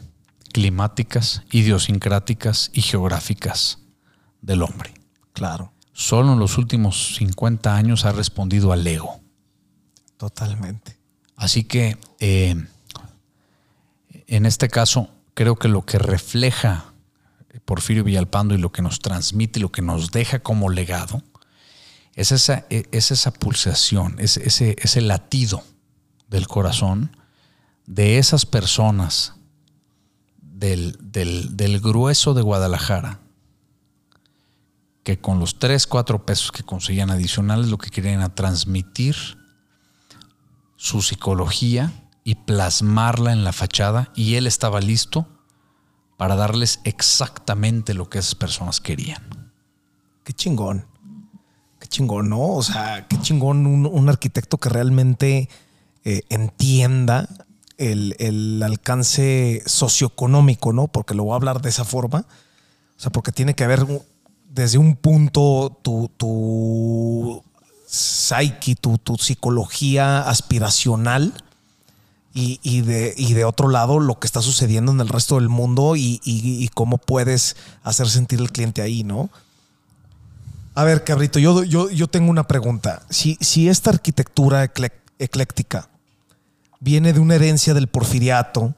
climáticas, 0.53 1.43
idiosincráticas 1.51 2.71
y 2.75 2.83
geográficas 2.83 3.82
del 4.43 4.63
hombre. 4.63 4.93
Claro. 5.33 5.73
Solo 5.93 6.35
en 6.35 6.39
los 6.39 6.59
últimos 6.59 7.17
50 7.17 7.75
años 7.75 8.05
ha 8.05 8.13
respondido 8.13 8.73
al 8.73 8.87
ego. 8.87 9.21
Totalmente. 10.19 10.99
Así 11.37 11.65
que 11.65 11.97
eh, 12.21 12.55
en 14.27 14.47
este 14.47 14.69
caso 14.69 15.09
creo 15.35 15.57
que 15.57 15.69
lo 15.69 15.87
que 15.87 15.99
refleja 15.99 16.93
Porfirio 17.65 18.05
Villalpando 18.05 18.55
y 18.55 18.59
lo 18.59 18.73
que 18.73 18.83
nos 18.83 19.01
transmite 19.01 19.59
y 19.59 19.63
lo 19.63 19.73
que 19.73 19.83
nos 19.83 20.11
deja 20.11 20.41
como 20.41 20.71
legado 20.71 21.23
es 22.15 22.33
esa, 22.33 22.67
es 22.69 23.11
esa 23.11 23.33
pulsación, 23.33 24.17
es 24.19 24.37
ese, 24.37 24.77
ese 24.79 25.01
latido 25.01 25.65
del 26.29 26.47
corazón 26.47 27.17
de 27.87 28.19
esas 28.19 28.47
personas 28.47 29.35
del, 30.41 30.97
del, 31.01 31.81
grueso 31.81 32.35
de 32.35 32.43
Guadalajara 32.43 33.21
que 35.03 35.19
con 35.19 35.39
los 35.39 35.59
3, 35.59 35.87
4 35.87 36.25
pesos 36.25 36.53
que 36.53 36.63
conseguían 36.63 37.11
adicionales 37.11 37.69
lo 37.69 37.79
que 37.79 37.91
querían 37.91 38.21
era 38.21 38.35
transmitir 38.35 39.17
su 40.77 41.03
psicología 41.03 41.93
y 42.25 42.37
plasmarla 42.37 43.33
en 43.33 43.45
la 43.45 43.53
fachada 43.53 44.11
y 44.15 44.35
él 44.35 44.47
estaba 44.47 44.81
listo 44.81 45.27
para 46.17 46.37
darles 46.37 46.81
exactamente 46.85 47.95
lo 47.95 48.09
que 48.09 48.19
esas 48.19 48.37
personas 48.37 48.81
querían. 48.81 49.23
Qué 50.25 50.33
chingón. 50.33 50.87
Qué 51.81 51.89
chingón, 51.89 52.29
¿no? 52.29 52.49
O 52.51 52.63
sea, 52.63 53.09
qué 53.09 53.21
chingón 53.21 53.67
un, 53.67 54.09
arquitecto 54.09 54.59
que 54.59 54.69
realmente 54.69 55.49
eh, 56.05 56.23
entienda 56.29 57.29
el, 57.77 58.63
alcance 58.63 59.63
socioeconómico, 59.67 60.73
¿no? 60.73 60.87
Porque 60.87 61.15
lo 61.15 61.25
voy 61.25 61.33
a 61.33 61.37
hablar 61.37 61.61
de 61.61 61.71
esa 61.71 61.85
forma. 61.85 62.27
O 62.97 63.01
sea, 63.01 63.11
porque 63.11 63.33
tiene 63.33 63.55
que 63.55 63.65
haber 63.65 63.85
desde 64.55 64.79
un 64.79 64.97
punto 64.97 65.79
tu, 65.83 66.11
tu 66.17 67.43
psyche, 67.87 68.75
tu, 68.75 68.99
tu 68.99 69.17
psicología 69.17 70.29
aspiracional 70.29 71.33
y, 72.35 72.81
de, 72.81 73.15
de, 73.15 73.45
otro 73.45 73.69
lado 73.69 74.01
lo 74.01 74.19
que 74.19 74.27
está 74.27 74.41
sucediendo 74.41 74.91
en 74.91 75.01
el 75.01 75.09
resto 75.09 75.35
del 75.35 75.51
mundo 75.51 75.97
y, 75.97 76.71
cómo 76.73 76.97
puedes 76.97 77.57
hacer 77.83 78.09
sentir 78.09 78.41
al 78.41 78.51
cliente 78.51 78.81
ahí, 78.81 79.05
¿no? 79.05 79.29
A 80.75 80.85
ver, 80.85 81.05
cabrito, 81.05 81.39
yo, 81.39 81.63
yo, 81.65 81.91
yo 81.91 82.07
tengo 82.09 82.31
una 82.31 82.49
pregunta. 82.49 83.03
Si, 83.11 83.37
si 83.43 83.69
esta 83.69 83.91
arquitectura 83.91 84.65
ecléctica 85.19 85.91
viene 86.81 87.13
de 87.13 87.21
una 87.21 87.35
herencia 87.35 87.75
del 87.75 87.89
porfiriato, 87.89 88.75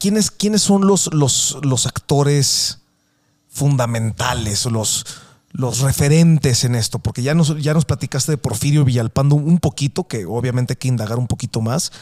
¿quiénes, 0.00 0.32
quiénes 0.32 0.62
son 0.62 0.88
los, 0.88 1.14
los, 1.14 1.58
los 1.62 1.86
actores 1.86 2.80
fundamentales, 3.54 4.66
los, 4.66 5.06
los 5.52 5.80
referentes 5.80 6.64
en 6.64 6.74
esto, 6.74 6.98
porque 6.98 7.22
ya 7.22 7.34
nos, 7.34 7.62
ya 7.62 7.72
nos 7.72 7.84
platicaste 7.84 8.32
de 8.32 8.38
Porfirio 8.38 8.84
Villalpando 8.84 9.36
un 9.36 9.58
poquito, 9.58 10.08
que 10.08 10.26
obviamente 10.26 10.72
hay 10.72 10.76
que 10.76 10.88
indagar 10.88 11.20
un 11.20 11.28
poquito 11.28 11.60
más 11.60 11.92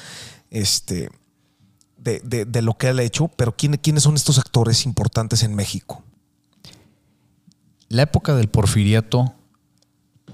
este, 0.50 1.10
de, 1.98 2.62
lo 2.62 2.78
que 2.78 2.88
él 2.88 2.98
ha 2.98 3.02
hecho, 3.02 3.28
pero 3.28 3.54
¿quiénes 3.54 4.02
son 4.02 4.14
estos 4.14 4.38
actores 4.38 4.86
importantes 4.86 5.42
en 5.42 5.54
México? 5.54 6.02
La 7.88 8.02
época 8.02 8.34
del 8.34 8.48
porfiriato 8.48 9.34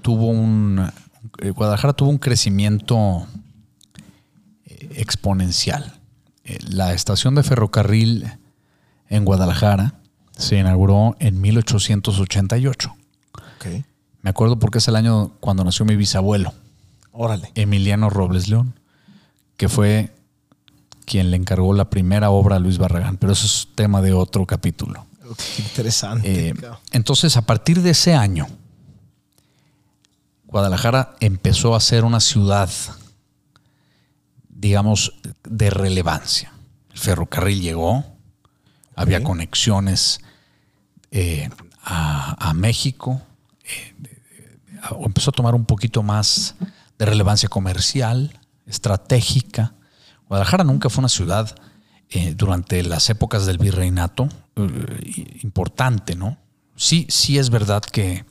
tuvo 0.01 0.27
un... 0.27 0.89
Eh, 1.39 1.49
Guadalajara 1.49 1.91
tuvo 1.91 2.09
un 2.09 2.17
crecimiento 2.17 3.27
eh, 4.65 4.93
exponencial. 4.95 5.99
Eh, 6.45 6.57
la 6.69 6.93
estación 6.93 7.35
de 7.35 7.43
ferrocarril 7.43 8.31
en 9.09 9.25
Guadalajara 9.25 9.98
se 10.39 10.57
inauguró 10.57 11.17
en 11.19 11.39
1888. 11.41 12.95
Me 14.21 14.29
acuerdo 14.29 14.57
porque 14.57 14.77
es 14.77 14.87
el 14.87 14.95
año 14.95 15.33
cuando 15.41 15.63
nació 15.63 15.85
mi 15.85 15.95
bisabuelo. 15.95 16.53
Órale. 17.11 17.51
Emiliano 17.55 18.09
Robles 18.09 18.47
León, 18.47 18.79
que 19.57 19.67
fue 19.67 20.15
quien 21.05 21.29
le 21.31 21.37
encargó 21.37 21.73
la 21.73 21.89
primera 21.89 22.29
obra 22.29 22.55
a 22.55 22.59
Luis 22.59 22.77
Barragán, 22.77 23.17
pero 23.17 23.33
eso 23.33 23.45
es 23.45 23.67
tema 23.75 24.01
de 24.01 24.13
otro 24.13 24.45
capítulo. 24.45 25.05
interesante. 25.57 26.49
Eh, 26.49 26.53
entonces, 26.91 27.35
a 27.35 27.41
partir 27.41 27.81
de 27.81 27.89
ese 27.89 28.13
año, 28.13 28.47
Guadalajara 30.45 31.15
empezó 31.19 31.75
a 31.75 31.81
ser 31.81 32.05
una 32.05 32.21
ciudad, 32.21 32.69
digamos, 34.47 35.13
de 35.43 35.69
relevancia. 35.69 36.53
El 36.91 36.97
ferrocarril 36.97 37.61
llegó, 37.61 38.05
había 38.95 39.21
conexiones 39.21 40.21
eh, 41.11 41.49
a, 41.81 42.53
México, 42.53 43.21
empezó 45.03 45.31
a 45.31 45.33
tomar 45.33 45.55
un 45.55 45.65
poquito 45.65 46.03
más 46.03 46.55
de 46.97 47.05
relevancia 47.05 47.49
comercial, 47.49 48.39
estratégica. 48.67 49.73
Guadalajara 50.27 50.63
nunca 50.63 50.89
fue 50.89 51.01
una 51.01 51.09
ciudad 51.09 51.55
eh, 52.09 52.33
durante 52.35 52.83
las 52.83 53.09
épocas 53.09 53.45
del 53.45 53.57
virreinato 53.57 54.29
eh, 54.55 55.39
importante, 55.43 56.15
¿no? 56.15 56.37
Sí, 56.75 57.05
sí 57.09 57.37
es 57.37 57.49
verdad 57.49 57.81
que, 57.81 58.25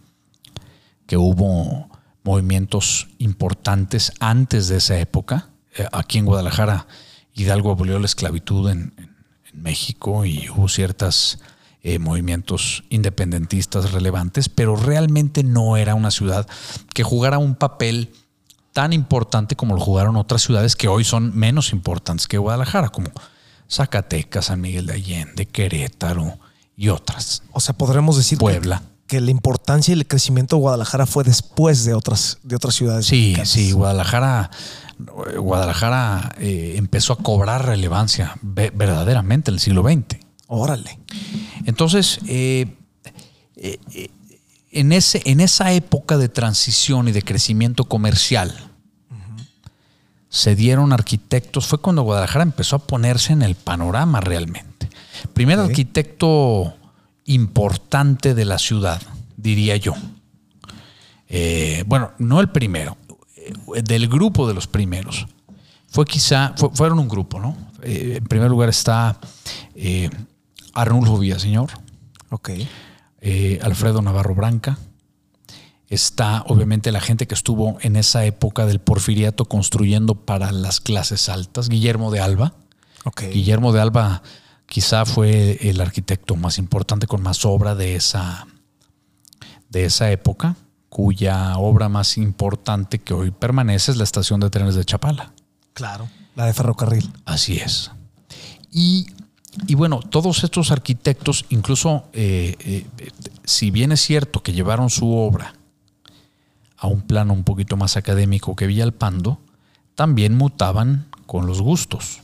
que 1.07 1.17
hubo 1.17 1.89
movimientos 2.23 3.09
importantes 3.19 4.13
antes 4.21 4.69
de 4.69 4.77
esa 4.77 4.99
época. 4.99 5.51
Eh, 5.77 5.87
aquí 5.93 6.19
en 6.19 6.27
Guadalajara, 6.27 6.87
Hidalgo 7.35 7.71
abolió 7.71 7.99
la 7.99 8.07
esclavitud 8.07 8.69
en 8.71 8.93
México 9.53 10.25
y 10.25 10.49
hubo 10.51 10.69
ciertas 10.69 11.39
eh, 11.95 11.99
movimientos 11.99 12.85
independentistas 12.91 13.93
relevantes, 13.93 14.49
pero 14.49 14.77
realmente 14.77 15.43
no 15.43 15.77
era 15.77 15.95
una 15.95 16.11
ciudad 16.11 16.47
que 16.93 17.03
jugara 17.03 17.39
un 17.39 17.55
papel 17.55 18.13
tan 18.73 18.93
importante 18.93 19.57
como 19.57 19.75
lo 19.75 19.81
jugaron 19.81 20.17
otras 20.17 20.43
ciudades 20.43 20.77
que 20.77 20.87
hoy 20.87 21.03
son 21.03 21.35
menos 21.35 21.73
importantes 21.73 22.29
que 22.29 22.39
Guadalajara, 22.39 22.91
como 22.91 23.11
Zacatecas, 23.71 24.47
San 24.47 24.61
Miguel 24.61 24.87
de 24.87 24.93
Allende, 24.93 25.47
Querétaro 25.47 26.39
y 26.77 26.91
otras. 26.91 27.43
O 27.53 27.61
sea, 27.61 27.75
podremos 27.75 28.17
decir 28.17 28.39
Puebla. 28.39 28.83
Que, 29.07 29.21
la 29.21 29.31
importancia 29.31 29.95
y 29.95 29.99
el 29.99 30.07
crecimiento 30.07 30.57
de 30.57 30.61
Guadalajara 30.61 31.07
fue 31.07 31.25
después 31.25 31.87
de 31.87 31.95
otras, 31.95 32.39
de 32.43 32.55
otras 32.55 32.75
ciudades. 32.75 33.07
Sí, 33.07 33.35
sí, 33.45 33.73
Guadalajara, 33.73 34.51
Guadalajara 35.39 36.35
eh, 36.39 36.75
empezó 36.77 37.15
a 37.15 37.17
cobrar 37.17 37.65
relevancia 37.65 38.37
verdaderamente 38.43 39.51
en 39.51 39.55
el 39.55 39.61
siglo 39.61 39.83
XX. 39.83 40.28
Órale. 40.49 40.99
Entonces, 41.67 42.21
eh, 42.27 42.75
eh, 43.57 43.79
eh, 43.93 44.09
en, 44.73 44.93
ese, 44.93 45.23
en 45.27 45.41
esa 45.41 45.73
época 45.73 46.17
de 46.17 46.31
transición 46.31 47.07
y 47.07 47.13
de 47.13 47.23
crecimiento 47.23 47.85
comercial, 47.85 48.65
se 50.31 50.55
dieron 50.55 50.93
arquitectos, 50.93 51.67
fue 51.67 51.81
cuando 51.81 52.03
Guadalajara 52.03 52.43
empezó 52.43 52.77
a 52.77 52.79
ponerse 52.81 53.33
en 53.33 53.43
el 53.43 53.55
panorama 53.55 54.21
realmente. 54.21 54.89
Primer 55.33 55.59
arquitecto 55.59 56.75
importante 57.25 58.35
de 58.35 58.45
la 58.45 58.59
ciudad, 58.59 59.03
diría 59.37 59.77
yo. 59.77 59.95
bueno, 61.87 62.13
no 62.19 62.41
el 62.41 62.51
primero, 62.51 62.97
del 63.83 64.09
grupo 64.09 64.47
de 64.47 64.55
los 64.55 64.67
primeros. 64.67 65.27
Fue 65.89 66.05
quizá, 66.05 66.55
fueron 66.75 66.99
un 66.99 67.09
grupo, 67.09 67.41
¿no? 67.41 67.57
en 67.83 68.25
primer 68.25 68.51
lugar 68.51 68.69
está 68.69 69.19
Arnulfo 70.81 71.19
Villaseñor. 71.19 71.71
Ok. 72.31 72.51
Eh, 73.21 73.59
Alfredo 73.63 74.01
Navarro 74.01 74.35
Branca. 74.35 74.79
Está 75.89 76.43
obviamente 76.47 76.93
la 76.93 77.01
gente 77.01 77.27
que 77.27 77.35
estuvo 77.35 77.79
en 77.81 77.97
esa 77.97 78.25
época 78.25 78.67
del 78.67 78.79
porfiriato 78.79 79.47
construyendo 79.47 80.15
para 80.15 80.53
las 80.53 80.81
clases 80.81 81.29
altas. 81.29 81.69
Guillermo 81.69 82.11
de 82.11 82.21
Alba. 82.21 82.55
Okay. 83.05 83.33
Guillermo 83.33 83.73
de 83.73 83.81
Alba 83.81 84.23
quizá 84.67 85.05
fue 85.05 85.59
el 85.69 85.81
arquitecto 85.81 86.37
más 86.37 86.59
importante 86.59 87.07
con 87.07 87.23
más 87.23 87.45
obra 87.45 87.75
de 87.75 87.97
esa, 87.97 88.47
de 89.71 89.87
esa 89.87 90.11
época, 90.13 90.57
cuya 90.91 91.57
obra 91.57 91.89
más 91.89 92.19
importante 92.19 92.99
que 92.99 93.15
hoy 93.15 93.31
permanece 93.31 93.93
es 93.93 93.97
la 93.97 94.05
estación 94.05 94.41
de 94.41 94.51
trenes 94.51 94.75
de 94.75 94.85
Chapala. 94.85 95.33
Claro, 95.73 96.09
la 96.37 96.45
de 96.45 96.53
ferrocarril. 96.53 97.11
Así 97.25 97.57
es. 97.57 97.91
Y 98.71 99.07
y 99.67 99.75
bueno, 99.75 100.01
todos 100.01 100.45
estos 100.45 100.71
arquitectos, 100.71 101.45
incluso 101.49 102.05
eh, 102.13 102.57
eh, 102.61 102.87
si 103.45 103.71
bien 103.71 103.93
es 103.93 104.01
cierto 104.01 104.43
que 104.43 104.53
llevaron 104.53 104.91
su 104.91 105.11
obra 105.13 105.55
a 106.77 106.87
un 106.87 107.03
plano 107.03 107.33
un 107.33 107.45
poquito 107.45 107.77
más 107.77 107.97
académico 107.97 108.55
que 108.55 108.67
Villalpando, 108.67 109.41
también 109.95 110.37
mutaban 110.37 111.09
con 111.27 111.47
los 111.47 111.61
gustos. 111.61 112.21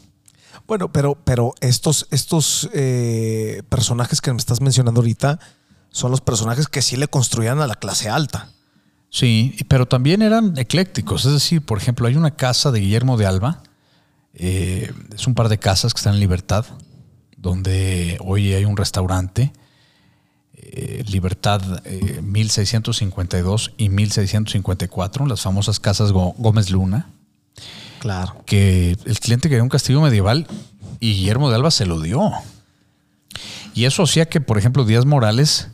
Bueno, 0.66 0.92
pero, 0.92 1.18
pero 1.25 1.55
estos, 1.61 2.07
estos 2.11 2.70
eh, 2.73 3.62
personajes 3.68 4.20
que 4.20 4.33
me 4.33 4.38
estás 4.38 4.61
mencionando 4.61 5.01
ahorita 5.01 5.38
son 5.90 6.11
los 6.11 6.20
personajes 6.20 6.68
que 6.68 6.83
sí 6.83 6.97
le 6.97 7.09
construían 7.09 7.61
a 7.61 7.66
la 7.66 7.75
clase 7.75 8.09
alta. 8.09 8.51
Sí, 9.11 9.57
pero 9.68 9.87
también 9.87 10.23
eran 10.23 10.57
eclécticos. 10.57 11.25
Es 11.27 11.33
decir, 11.33 11.64
por 11.64 11.79
ejemplo, 11.79 12.07
hay 12.07 12.16
una 12.16 12.33
casa 12.33 12.70
de 12.73 12.81
Guillermo 12.81 13.16
de 13.16 13.27
Alba, 13.27 13.62
eh, 14.35 14.92
es 15.14 15.27
un 15.27 15.35
par 15.35 15.49
de 15.49 15.59
casas 15.59 15.94
que 15.94 15.99
están 15.99 16.14
en 16.14 16.20
Libertad, 16.20 16.64
donde 17.45 18.17
hoy 18.21 18.55
hay 18.55 18.65
un 18.65 18.77
restaurante. 18.77 19.53
Eh, 20.57 21.05
Libertad 21.07 21.85
1652 22.23 23.73
y 23.77 23.91
1654, 23.91 25.27
las 25.27 25.43
famosas 25.43 25.79
casas 25.79 26.11
Gómez 26.11 26.71
Luna. 26.71 27.11
Claro. 28.01 28.43
Que 28.47 28.97
el 29.05 29.21
cliente 29.21 29.49
quería 29.49 29.63
un 29.63 29.69
castillo 29.69 30.01
medieval 30.01 30.47
y 31.01 31.15
Guillermo 31.15 31.51
de 31.51 31.57
Alba 31.57 31.71
se 31.71 31.87
lo 31.87 32.01
dio. 32.01 32.33
Y 33.75 33.85
eso 33.85 34.03
hacía 34.05 34.29
que, 34.29 34.41
por 34.41 34.59
ejemplo, 34.59 34.85
Díaz 34.85 35.05
Morales 35.05 35.69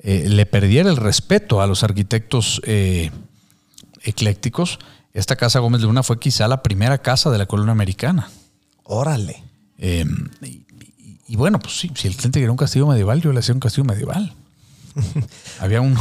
eh, 0.00 0.28
le 0.28 0.46
perdiera 0.46 0.90
el 0.90 0.96
respeto 0.96 1.60
a 1.60 1.66
los 1.66 1.82
arquitectos 1.82 2.60
eh, 2.64 3.10
eclécticos. 4.02 4.78
Esta 5.12 5.36
casa 5.36 5.58
Gómez 5.58 5.82
Luna 5.82 6.02
fue 6.02 6.18
quizá 6.18 6.48
la 6.48 6.62
primera 6.62 6.98
casa 6.98 7.30
de 7.30 7.38
la 7.38 7.46
colonia 7.46 7.72
americana. 7.72 8.30
Órale. 8.84 9.44
Em, 9.78 10.30
y, 11.32 11.36
bueno, 11.36 11.58
pues 11.58 11.78
sí, 11.78 11.90
si 11.94 12.08
el 12.08 12.14
cliente 12.14 12.40
quería 12.40 12.50
un 12.50 12.58
castillo 12.58 12.86
medieval, 12.86 13.22
yo 13.22 13.32
le 13.32 13.38
hacía 13.38 13.54
un 13.54 13.60
castillo 13.60 13.86
medieval. 13.86 14.34
Había 15.60 15.80
un, 15.80 15.96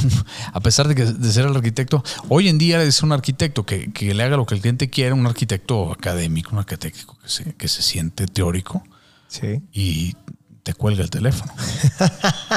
a 0.51 0.59
pesar 0.59 0.89
de, 0.89 0.95
que, 0.95 1.05
de 1.05 1.31
ser 1.31 1.45
el 1.45 1.55
arquitecto, 1.55 2.03
hoy 2.27 2.49
en 2.49 2.57
día 2.57 2.83
es 2.83 3.01
un 3.01 3.13
arquitecto 3.13 3.65
que, 3.65 3.89
le 3.97 4.23
haga 4.23 4.35
lo 4.35 4.45
que 4.45 4.55
el 4.55 4.59
cliente 4.59 4.89
quiere, 4.89 5.13
un 5.13 5.25
arquitecto 5.25 5.93
académico, 5.93 6.49
un 6.51 6.57
arquitecto 6.57 7.17
que 7.23 7.29
se, 7.29 7.53
que 7.55 7.69
se 7.69 7.81
siente 7.81 8.27
teórico 8.27 8.83
sí. 9.29 9.61
y 9.71 10.17
te 10.63 10.73
cuelga 10.73 11.01
el 11.01 11.09
teléfono. 11.09 11.53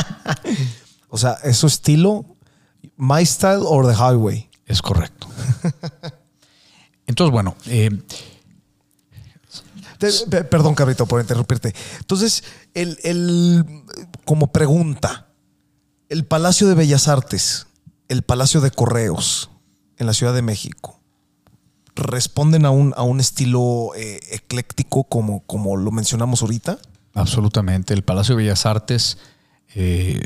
o 1.10 1.16
sea, 1.16 1.38
¿es 1.44 1.56
su 1.56 1.68
estilo? 1.68 2.26
¿My 2.96 3.24
style 3.24 3.62
or 3.62 3.86
the 3.86 3.94
highway? 3.94 4.50
Es 4.66 4.82
correcto. 4.82 5.28
Entonces, 7.06 7.30
bueno. 7.30 7.54
Eh, 7.66 7.90
perdón, 10.50 10.74
Cabrito, 10.74 11.06
por 11.06 11.20
interrumpirte. 11.20 11.74
Entonces, 11.98 12.44
el, 12.74 13.64
como 14.24 14.52
pregunta, 14.52 15.28
el 16.08 16.24
Palacio 16.24 16.68
de 16.68 16.74
Bellas 16.74 17.08
Artes, 17.08 17.66
el 18.08 18.22
Palacio 18.22 18.60
de 18.60 18.70
Correos 18.70 19.50
en 19.96 20.06
la 20.06 20.12
Ciudad 20.12 20.34
de 20.34 20.42
México, 20.42 21.00
¿responden 21.94 22.66
a 22.66 22.70
un, 22.70 22.92
a 22.96 23.02
un 23.02 23.20
estilo 23.20 23.92
eh, 23.96 24.20
ecléctico 24.30 25.04
como, 25.04 25.40
como 25.46 25.76
lo 25.76 25.90
mencionamos 25.90 26.42
ahorita? 26.42 26.78
Absolutamente. 27.14 27.94
El 27.94 28.02
Palacio 28.02 28.36
de 28.36 28.42
Bellas 28.42 28.66
Artes 28.66 29.18
eh, 29.74 30.20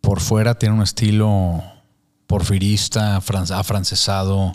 por 0.00 0.20
fuera 0.20 0.58
tiene 0.58 0.74
un 0.76 0.82
estilo 0.82 1.62
porfirista, 2.26 3.16
afrancesado, 3.16 4.52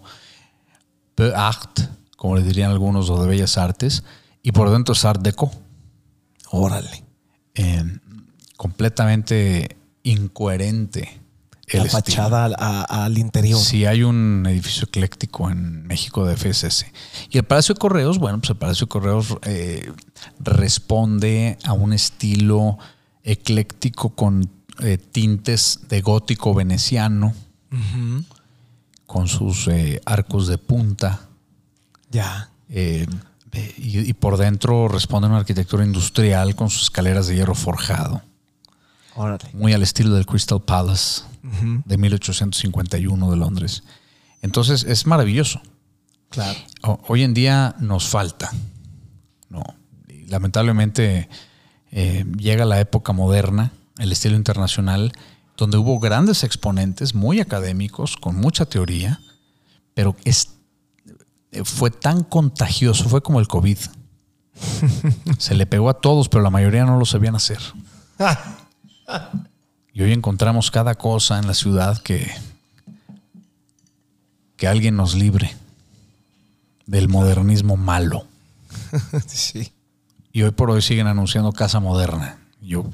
art, 1.36 1.80
como 2.16 2.38
le 2.38 2.44
dirían 2.44 2.72
algunos, 2.72 3.10
o 3.10 3.22
de 3.22 3.28
Bellas 3.28 3.58
Artes, 3.58 4.04
y 4.42 4.54
por 4.54 4.70
dentro 4.70 4.94
es 4.94 5.04
Art 5.04 5.22
Deco. 5.22 5.52
Órale. 6.58 7.04
completamente 8.58 9.78
incoherente. 10.04 11.22
la 11.72 11.86
fachada 11.86 12.46
al, 12.46 13.18
interior. 13.18 13.60
Sí, 13.60 13.86
hay 13.86 14.04
un 14.04 14.46
edificio 14.48 14.86
ecléctico 14.88 15.50
en 15.50 15.86
México 15.88 16.26
de 16.26 16.38
FSS. 16.38 16.86
Y 17.32 17.38
el 17.40 17.44
Palacio 17.44 17.74
de 17.74 17.80
Correos, 17.80 18.20
bueno, 18.20 18.40
pues 18.40 18.52
el 18.52 18.58
Palacio 18.58 18.86
de 18.86 18.90
Correos 18.90 19.36
eh, 19.44 19.92
responde 20.40 21.58
a 21.64 21.74
un 21.74 21.92
estilo 21.92 22.78
ecléctico 23.24 24.10
con 24.10 24.50
eh, 24.80 24.98
tintes 24.98 25.80
de 25.90 26.02
gótico 26.02 26.54
veneciano, 26.54 27.34
con 29.06 29.28
sus 29.28 29.68
eh, 29.68 30.02
arcos 30.06 30.48
de 30.48 30.58
punta. 30.58 31.28
Ya. 32.12 32.50
Y, 33.78 34.00
y, 34.00 34.14
por 34.14 34.38
dentro 34.38 34.88
responde 34.88 35.28
a 35.28 35.30
una 35.30 35.40
arquitectura 35.40 35.84
industrial 35.84 36.56
con 36.56 36.70
sus 36.70 36.84
escaleras 36.84 37.28
de 37.28 37.36
hierro 37.36 37.56
forjado. 37.56 38.22
Muy 39.54 39.74
al 39.74 39.82
estilo 39.82 40.14
del 40.16 40.26
Crystal 40.26 40.62
Palace 40.62 41.24
de 41.86 41.98
1851 41.98 43.32
de 43.32 43.38
Londres. 43.38 43.84
Entonces 44.42 44.84
es 44.84 45.06
maravilloso. 45.06 45.62
Claro. 46.30 46.60
hoy 47.08 47.24
en 47.24 47.34
día 47.34 47.76
nos 47.80 48.10
falta. 48.10 48.52
No. 49.50 49.64
lamentablemente 50.28 51.30
eh, 51.92 52.26
llega 52.38 52.66
la 52.66 52.80
época 52.82 53.14
moderna, 53.14 53.72
el 54.00 54.12
estilo 54.12 54.36
internacional, 54.36 55.14
donde 55.56 55.78
hubo 55.78 56.00
grandes 56.00 56.44
exponentes 56.44 57.16
muy 57.16 57.40
académicos, 57.40 58.18
con 58.18 58.36
mucha 58.36 58.66
teoría, 58.66 59.22
pero 59.94 60.18
es, 60.26 60.55
fue 61.64 61.92
tan 61.92 62.24
contagioso, 62.24 63.08
fue 63.10 63.22
como 63.22 63.40
el 63.40 63.48
COVID. 63.48 63.78
Se 65.38 65.56
le 65.56 65.66
pegó 65.66 65.90
a 65.90 66.00
todos, 66.02 66.30
pero 66.30 66.44
la 66.44 66.50
mayoría 66.50 66.86
no 66.86 66.98
lo 66.98 67.06
sabían 67.06 67.36
hacer. 67.36 67.60
Y 69.94 70.02
hoy 70.02 70.12
encontramos 70.12 70.72
cada 70.72 70.96
cosa 70.96 71.40
en 71.40 71.48
la 71.48 71.54
ciudad 71.54 72.02
que, 72.02 72.30
que 74.58 74.68
alguien 74.68 74.96
nos 74.96 75.16
libre 75.16 75.56
del 76.86 77.10
modernismo 77.10 77.78
malo. 77.78 78.28
Sí. 79.28 79.72
Y 80.32 80.42
hoy 80.44 80.52
por 80.52 80.70
hoy 80.70 80.82
siguen 80.82 81.08
anunciando 81.08 81.52
casa 81.54 81.80
moderna. 81.80 82.38
Yo 82.62 82.90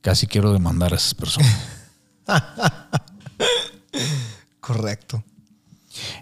casi 0.00 0.26
quiero 0.26 0.52
demandar 0.52 0.92
a 0.92 0.96
esas 0.96 1.14
personas. 1.14 1.56
Correcto. 4.60 5.22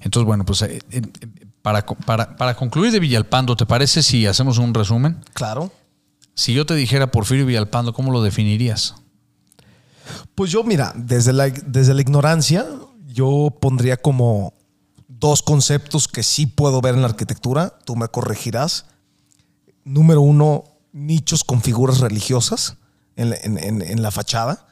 Entonces, 0.02 0.26
bueno, 0.26 0.44
pues 0.44 0.62
eh, 0.62 0.80
eh, 0.90 1.02
para, 1.62 1.84
para, 1.84 2.36
para 2.36 2.54
concluir 2.56 2.92
de 2.92 3.00
Villalpando, 3.00 3.56
¿te 3.56 3.66
parece 3.66 4.02
si 4.02 4.26
hacemos 4.26 4.58
un 4.58 4.74
resumen? 4.74 5.22
Claro. 5.32 5.72
Si 6.34 6.52
yo 6.52 6.66
te 6.66 6.74
dijera 6.74 7.10
Porfirio 7.10 7.46
Villalpando, 7.46 7.92
¿cómo 7.92 8.12
lo 8.12 8.22
definirías? 8.22 8.96
Pues 10.34 10.50
yo, 10.50 10.64
mira, 10.64 10.92
desde 10.96 11.32
la, 11.32 11.48
desde 11.48 11.94
la 11.94 12.00
ignorancia, 12.00 12.66
yo 13.06 13.56
pondría 13.60 13.96
como 13.96 14.54
dos 15.08 15.42
conceptos 15.42 16.08
que 16.08 16.22
sí 16.22 16.46
puedo 16.46 16.80
ver 16.80 16.94
en 16.94 17.02
la 17.02 17.08
arquitectura, 17.08 17.78
tú 17.84 17.96
me 17.96 18.08
corregirás. 18.08 18.86
Número 19.84 20.20
uno, 20.20 20.64
nichos 20.92 21.44
con 21.44 21.62
figuras 21.62 22.00
religiosas 22.00 22.76
en, 23.16 24.02
la 24.02 24.10
fachada 24.10 24.66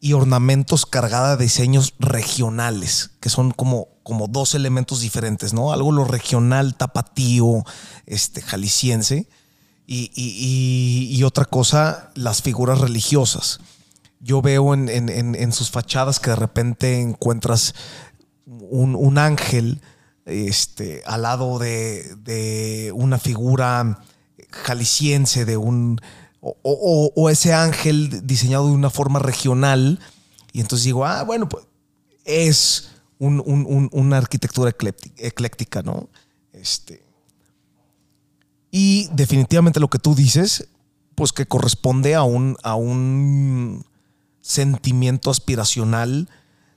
y 0.00 0.12
ornamentos 0.12 0.86
cargada 0.86 1.36
de 1.36 1.44
diseños 1.44 1.94
regionales, 1.98 3.12
que 3.20 3.28
son 3.28 3.52
como, 3.52 3.88
como 4.10 4.26
dos 4.26 4.56
elementos 4.56 5.02
diferentes, 5.02 5.52
¿no? 5.52 5.72
Algo 5.72 5.92
lo 5.92 6.04
regional, 6.04 6.74
tapatío, 6.74 7.62
este, 8.06 8.42
jalisciense 8.42 9.28
y, 9.86 11.22
otra 11.24 11.44
cosa, 11.44 12.10
las 12.16 12.42
figuras 12.42 12.80
religiosas. 12.80 13.60
Yo 14.18 14.42
veo 14.42 14.74
en, 14.74 15.52
sus 15.52 15.70
fachadas 15.70 16.18
que 16.18 16.30
de 16.30 16.36
repente 16.36 17.00
encuentras 17.00 17.76
un, 18.46 19.16
ángel 19.16 19.80
este, 20.24 21.04
al 21.06 21.22
lado 21.22 21.60
de, 21.60 22.90
una 22.92 23.20
figura 23.20 24.00
jalisciense, 24.50 25.44
de 25.44 25.56
un. 25.56 26.00
O, 26.40 27.30
ese 27.30 27.54
ángel 27.54 28.26
diseñado 28.26 28.66
de 28.66 28.72
una 28.72 28.90
forma 28.90 29.20
regional. 29.20 30.00
Y 30.52 30.62
entonces 30.62 30.86
digo, 30.86 31.06
ah, 31.06 31.22
bueno, 31.22 31.48
pues 31.48 31.64
es 32.24 32.89
una 33.20 34.16
arquitectura 34.16 34.70
ecléctica, 34.70 35.82
¿no? 35.82 36.08
Este, 36.52 37.04
y 38.70 39.08
definitivamente 39.12 39.80
lo 39.80 39.88
que 39.88 39.98
tú 39.98 40.14
dices, 40.14 40.68
pues 41.14 41.32
que 41.32 41.46
corresponde 41.46 42.14
a 42.14 42.22
un, 42.22 42.56
a 42.62 42.76
un 42.76 43.84
sentimiento 44.40 45.30
aspiracional 45.30 46.28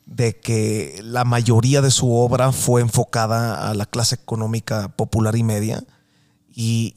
de 0.05 0.39
que 0.39 0.99
la 1.03 1.23
mayoría 1.23 1.81
de 1.81 1.91
su 1.91 2.13
obra 2.13 2.51
fue 2.51 2.81
enfocada 2.81 3.69
a 3.69 3.73
la 3.73 3.85
clase 3.85 4.15
económica 4.15 4.89
popular 4.89 5.35
y 5.35 5.43
media. 5.43 5.83
Y, 6.53 6.93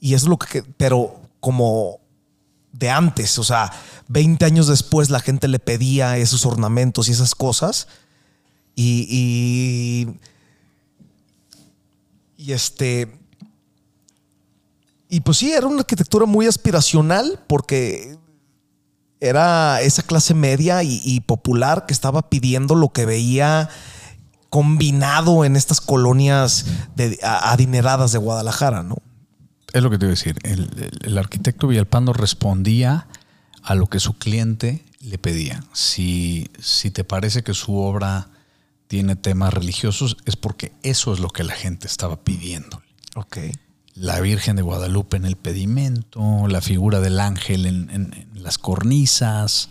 y, 0.00 0.14
es 0.14 0.24
lo 0.24 0.38
que, 0.38 0.62
pero 0.62 1.20
como 1.40 2.00
de 2.72 2.90
antes, 2.90 3.38
o 3.38 3.44
sea, 3.44 3.72
20 4.08 4.44
años 4.44 4.66
después 4.68 5.10
la 5.10 5.20
gente 5.20 5.48
le 5.48 5.58
pedía 5.58 6.18
esos 6.18 6.46
ornamentos 6.46 7.08
y 7.08 7.12
esas 7.12 7.34
cosas. 7.34 7.88
Y, 8.80 10.06
y, 12.36 12.52
este, 12.52 13.12
y 15.08 15.18
pues 15.18 15.38
sí, 15.38 15.50
era 15.50 15.66
una 15.66 15.80
arquitectura 15.80 16.26
muy 16.26 16.46
aspiracional 16.46 17.40
porque 17.48 18.16
era 19.18 19.80
esa 19.80 20.04
clase 20.04 20.32
media 20.32 20.84
y, 20.84 21.18
popular 21.26 21.86
que 21.86 21.92
estaba 21.92 22.30
pidiendo 22.30 22.76
lo 22.76 22.90
que 22.90 23.04
veía 23.04 23.68
combinado 24.48 25.44
en 25.44 25.56
estas 25.56 25.80
colonias 25.80 26.66
de, 26.94 27.18
adineradas 27.24 28.12
de 28.12 28.18
Guadalajara, 28.18 28.84
¿no? 28.84 28.98
Es 29.72 29.82
lo 29.82 29.90
que 29.90 29.98
te 29.98 30.04
iba 30.04 30.10
a 30.10 30.14
decir. 30.14 30.38
El, 30.44 30.70
el, 31.02 31.18
arquitecto 31.18 31.66
Villalpando 31.66 32.12
respondía 32.12 33.08
a 33.64 33.74
lo 33.74 33.88
que 33.88 33.98
su 33.98 34.16
cliente 34.18 34.84
le 35.00 35.18
pedía. 35.18 35.64
Si, 35.72 36.48
si 36.60 36.92
te 36.92 37.02
parece 37.02 37.42
que 37.42 37.54
su 37.54 37.76
obra 37.76 38.28
tiene 38.88 39.16
temas 39.16 39.54
religiosos, 39.54 40.16
es 40.24 40.36
porque 40.36 40.72
eso 40.82 41.12
es 41.12 41.20
lo 41.20 41.28
que 41.28 41.44
la 41.44 41.54
gente 41.54 41.86
estaba 41.86 42.24
pidiendo. 42.24 42.82
Ok. 43.14 43.38
La 43.94 44.20
Virgen 44.20 44.56
de 44.56 44.62
Guadalupe 44.62 45.16
en 45.16 45.24
el 45.24 45.36
pedimento, 45.36 46.48
la 46.48 46.60
figura 46.60 47.00
del 47.00 47.20
ángel 47.20 47.66
en, 47.66 48.28
las 48.34 48.58
cornisas, 48.58 49.68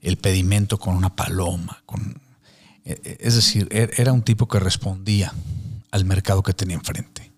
el 0.00 0.16
pedimento 0.16 0.78
con 0.78 0.96
una 0.96 1.14
paloma. 1.14 1.82
Con, 1.86 2.20
e, 2.84 2.92
e, 3.04 3.18
es 3.20 3.36
decir, 3.36 3.68
e, 3.70 3.90
era 3.96 4.12
un 4.12 4.22
tipo 4.22 4.48
que 4.48 4.58
respondía 4.58 5.32
al 5.90 6.04
mercado 6.04 6.42
que 6.42 6.52
tenía 6.52 6.76
enfrente. 6.76 7.32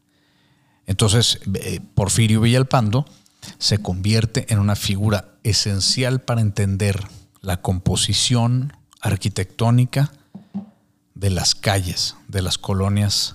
Entonces, 0.87 1.41
eh, 1.55 1.81
Porfirio 1.95 2.41
Villalpando 2.41 3.05
se 3.59 3.79
convierte 3.79 4.47
en 4.53 4.59
una 4.61 4.77
figura 4.77 5.35
esencial 5.43 6.21
para 6.21 6.41
entender 6.41 7.07
la 7.43 7.61
composición 7.61 8.73
arquitectónica 9.01 10.13
de 11.19 11.31
las 11.31 11.57
calles, 11.57 12.15
de 12.29 12.43
las 12.43 12.59
colonias 12.59 13.35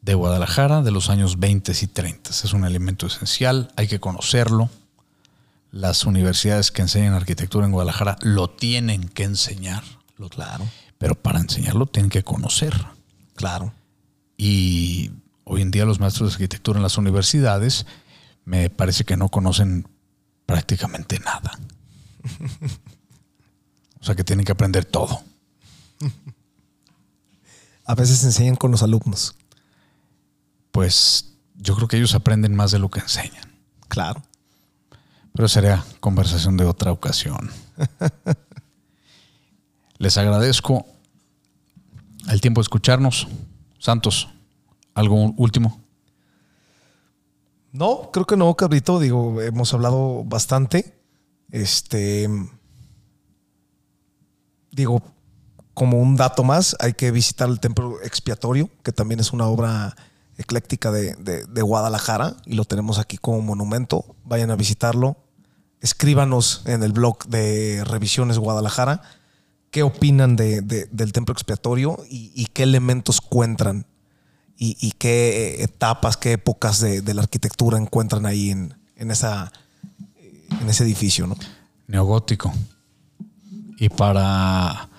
de 0.00 0.14
Guadalajara 0.14 0.82
de 0.82 0.90
los 0.90 1.08
años 1.08 1.38
20 1.38 1.72
y 1.80 1.86
30. 1.86 2.30
Es 2.30 2.52
un 2.52 2.64
elemento 2.64 3.06
esencial, 3.06 3.72
hay 3.76 3.86
que 3.86 4.00
conocerlo. 4.00 4.68
Las 5.70 6.04
universidades 6.04 6.72
que 6.72 6.82
enseñan 6.82 7.14
arquitectura 7.14 7.64
en 7.64 7.72
Guadalajara 7.72 8.18
lo 8.22 8.50
tienen 8.50 9.08
que 9.08 9.22
enseñar. 9.22 9.84
Claro. 10.30 10.68
Pero 10.98 11.14
para 11.14 11.38
enseñarlo 11.38 11.86
tienen 11.86 12.10
que 12.10 12.24
conocer. 12.24 12.74
Claro. 13.36 13.72
Y 14.36 15.12
hoy 15.44 15.62
en 15.62 15.70
día 15.70 15.84
los 15.84 16.00
maestros 16.00 16.30
de 16.30 16.34
arquitectura 16.34 16.78
en 16.78 16.82
las 16.82 16.98
universidades 16.98 17.86
me 18.44 18.68
parece 18.68 19.04
que 19.04 19.16
no 19.16 19.28
conocen 19.28 19.86
prácticamente 20.44 21.20
nada. 21.20 21.58
O 24.00 24.04
sea 24.04 24.16
que 24.16 24.24
tienen 24.24 24.44
que 24.44 24.50
aprender 24.50 24.84
todo. 24.84 25.22
A 27.92 27.94
veces 27.94 28.24
enseñan 28.24 28.56
con 28.56 28.70
los 28.70 28.82
alumnos. 28.82 29.34
Pues 30.70 31.34
yo 31.56 31.76
creo 31.76 31.88
que 31.88 31.98
ellos 31.98 32.14
aprenden 32.14 32.56
más 32.56 32.70
de 32.70 32.78
lo 32.78 32.88
que 32.88 33.00
enseñan. 33.00 33.52
Claro. 33.86 34.22
Pero 35.34 35.46
sería 35.46 35.84
conversación 36.00 36.56
de 36.56 36.64
otra 36.64 36.90
ocasión. 36.90 37.50
Les 39.98 40.16
agradezco 40.16 40.86
el 42.30 42.40
tiempo 42.40 42.62
de 42.62 42.62
escucharnos. 42.62 43.28
Santos, 43.78 44.30
¿algo 44.94 45.34
último? 45.36 45.78
No, 47.72 48.08
creo 48.10 48.24
que 48.24 48.38
no, 48.38 48.54
cabrito. 48.54 49.00
Digo, 49.00 49.42
hemos 49.42 49.74
hablado 49.74 50.24
bastante. 50.24 50.98
Este. 51.50 52.26
Digo, 54.70 55.02
como 55.74 56.00
un 56.00 56.16
dato 56.16 56.44
más, 56.44 56.76
hay 56.80 56.92
que 56.92 57.10
visitar 57.10 57.48
el 57.48 57.60
templo 57.60 58.00
expiatorio, 58.02 58.70
que 58.82 58.92
también 58.92 59.20
es 59.20 59.32
una 59.32 59.46
obra 59.46 59.96
ecléctica 60.36 60.90
de, 60.90 61.62
Guadalajara 61.62 62.36
y 62.44 62.54
lo 62.54 62.64
tenemos 62.64 62.98
aquí 62.98 63.16
como 63.18 63.40
monumento. 63.40 64.16
Vayan 64.24 64.50
a 64.50 64.56
visitarlo. 64.56 65.16
Escríbanos 65.80 66.62
en 66.66 66.82
el 66.82 66.92
blog 66.92 67.26
de 67.26 67.84
Revisiones 67.84 68.38
Guadalajara 68.38 69.02
qué 69.72 69.82
opinan 69.82 70.36
del 70.36 71.12
templo 71.12 71.32
expiatorio 71.32 71.98
y, 72.08 72.46
qué 72.52 72.62
elementos 72.62 73.20
encuentran 73.24 73.86
y, 74.58 74.92
qué 74.92 75.62
etapas, 75.64 76.16
qué 76.18 76.32
épocas 76.32 76.78
de, 76.80 77.14
la 77.14 77.22
arquitectura 77.22 77.78
encuentran 77.78 78.26
ahí 78.26 78.50
en, 78.50 78.76
esa, 78.96 79.50
en 80.60 80.68
ese 80.68 80.84
edificio. 80.84 81.26
¿no? 81.26 81.36
Neogótico. 81.88 82.52
Y 83.78 83.88
para 83.88 84.90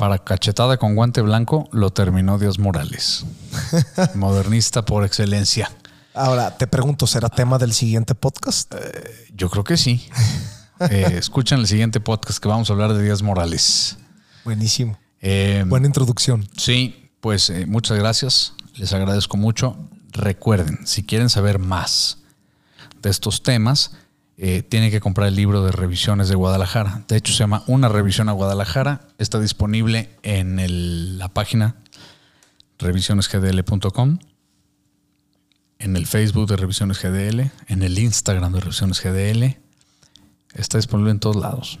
para 0.00 0.18
cachetada 0.18 0.78
con 0.78 0.94
guante 0.94 1.20
blanco 1.20 1.68
lo 1.72 1.90
terminó 1.90 2.38
Dios 2.38 2.58
Morales. 2.58 3.26
Modernista 4.14 4.82
por 4.82 5.04
excelencia. 5.04 5.70
Ahora, 6.14 6.56
te 6.56 6.66
pregunto, 6.66 7.06
¿será 7.06 7.28
tema 7.28 7.58
del 7.58 7.74
siguiente 7.74 8.14
podcast? 8.14 8.74
Eh, 8.76 9.26
yo 9.34 9.50
creo 9.50 9.62
que 9.62 9.76
sí. 9.76 10.08
Eh, 10.88 11.16
escuchen 11.18 11.58
el 11.58 11.66
siguiente 11.66 12.00
podcast 12.00 12.38
que 12.38 12.48
vamos 12.48 12.70
a 12.70 12.72
hablar 12.72 12.94
de 12.94 13.02
Díaz 13.02 13.20
Morales. 13.20 13.98
Buenísimo. 14.46 14.98
Eh, 15.20 15.62
Buena 15.66 15.86
introducción. 15.86 16.48
Sí, 16.56 17.10
pues 17.20 17.52
muchas 17.66 17.98
gracias. 17.98 18.54
Les 18.76 18.94
agradezco 18.94 19.36
mucho. 19.36 19.76
Recuerden, 20.12 20.78
si 20.86 21.02
quieren 21.02 21.28
saber 21.28 21.58
más 21.58 22.22
de 23.02 23.10
estos 23.10 23.42
temas, 23.42 23.90
eh, 24.42 24.62
tiene 24.62 24.90
que 24.90 25.00
comprar 25.00 25.28
el 25.28 25.34
libro 25.34 25.62
de 25.62 25.70
revisiones 25.70 26.30
de 26.30 26.34
Guadalajara. 26.34 27.04
De 27.08 27.18
hecho, 27.18 27.30
se 27.30 27.40
llama 27.40 27.62
Una 27.66 27.90
revisión 27.90 28.30
a 28.30 28.32
Guadalajara. 28.32 29.02
Está 29.18 29.38
disponible 29.38 30.08
en 30.22 31.18
la 31.18 31.28
página 31.28 31.76
revisionesgdl.com, 32.78 34.18
en 35.78 35.94
el 35.94 36.06
Facebook 36.06 36.48
de 36.48 36.56
Revisiones 36.56 37.02
GDL, 37.02 37.50
en 37.68 37.82
el 37.82 37.98
Instagram 37.98 38.54
de 38.54 38.60
Revisiones 38.60 39.02
GDL. 39.02 39.58
Está 40.54 40.78
disponible 40.78 41.10
en 41.10 41.20
todos 41.20 41.36
lados. 41.36 41.78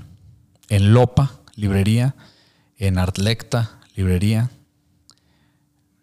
En 0.68 0.92
Lopa, 0.92 1.40
librería, 1.54 2.14
en 2.76 2.98
Artlecta, 2.98 3.80
librería. 3.96 4.50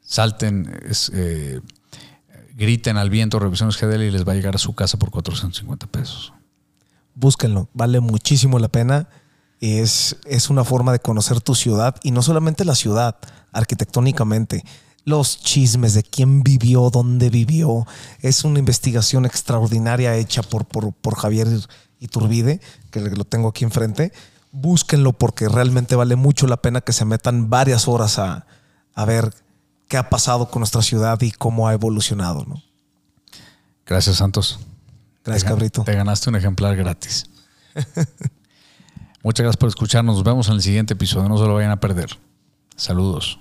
Salten, 0.02 0.76
eh, 1.14 1.62
griten 2.56 2.98
al 2.98 3.12
viento 3.12 3.38
Revisiones 3.38 3.80
GDL 3.80 4.06
y 4.06 4.10
les 4.10 4.28
va 4.28 4.32
a 4.32 4.36
llegar 4.36 4.56
a 4.56 4.58
su 4.58 4.74
casa 4.74 4.98
por 4.98 5.12
450 5.12 5.86
pesos 5.86 6.34
búsquenlo, 7.18 7.68
vale 7.74 8.00
muchísimo 8.00 8.60
la 8.60 8.70
pena. 8.70 9.10
Es, 9.60 10.18
es 10.26 10.50
una 10.52 10.64
forma 10.64 10.92
de 10.92 11.00
conocer 11.00 11.42
tu 11.42 11.56
ciudad 11.56 11.96
y 12.04 12.12
no 12.12 12.22
solamente 12.22 12.64
la 12.64 12.76
ciudad, 12.76 13.18
arquitectónicamente, 13.52 14.64
los 15.04 15.40
chismes 15.40 15.96
de 15.96 16.04
quién 16.04 16.44
vivió, 16.44 16.90
dónde 16.92 17.30
vivió. 17.30 17.88
Es 18.22 18.44
una 18.44 18.60
investigación 18.60 19.26
extraordinaria 19.26 20.16
hecha 20.16 20.44
por, 20.44 20.66
por, 20.66 21.16
Javier 21.16 21.48
Iturbide, 22.00 22.62
que 22.92 23.02
lo 23.02 23.24
tengo 23.24 23.50
aquí 23.50 23.64
enfrente. 23.64 24.12
Búsquenlo 24.52 25.14
porque 25.14 25.50
realmente 25.50 25.96
vale 25.96 26.16
mucho 26.16 26.46
la 26.46 26.58
pena 26.58 26.82
que 26.82 26.94
se 26.94 27.06
metan 27.06 27.50
varias 27.50 27.88
horas 27.88 28.20
a, 28.20 28.46
a 28.94 29.06
ver 29.06 29.34
qué 29.88 29.98
ha 29.98 30.10
pasado 30.10 30.52
con 30.52 30.60
nuestra 30.60 30.84
ciudad 30.84 31.20
y 31.22 31.32
cómo 31.32 31.68
ha 31.68 31.74
evolucionado. 31.74 32.46
¿no? 32.46 32.62
Gracias, 33.86 34.18
Santos. 34.18 34.60
Gracias, 35.28 35.50
Cabrito. 35.50 35.84
Te 35.84 35.94
ganaste 35.94 36.30
un 36.30 36.38
ejemplar 36.38 36.76
gratis. 36.76 37.26
Muchas 39.24 39.44
gracias 39.44 39.58
por 39.58 39.70
escucharnos. 39.70 40.16
Nos 40.16 40.24
vemos 40.24 40.48
en 40.48 40.56
el 40.56 40.62
siguiente 40.62 40.94
episodio. 40.94 41.28
No 41.28 41.38
se 41.38 41.44
lo 41.44 41.54
vayan 41.54 41.72
a 41.72 41.80
perder. 41.80 42.18
Saludos. 42.78 43.38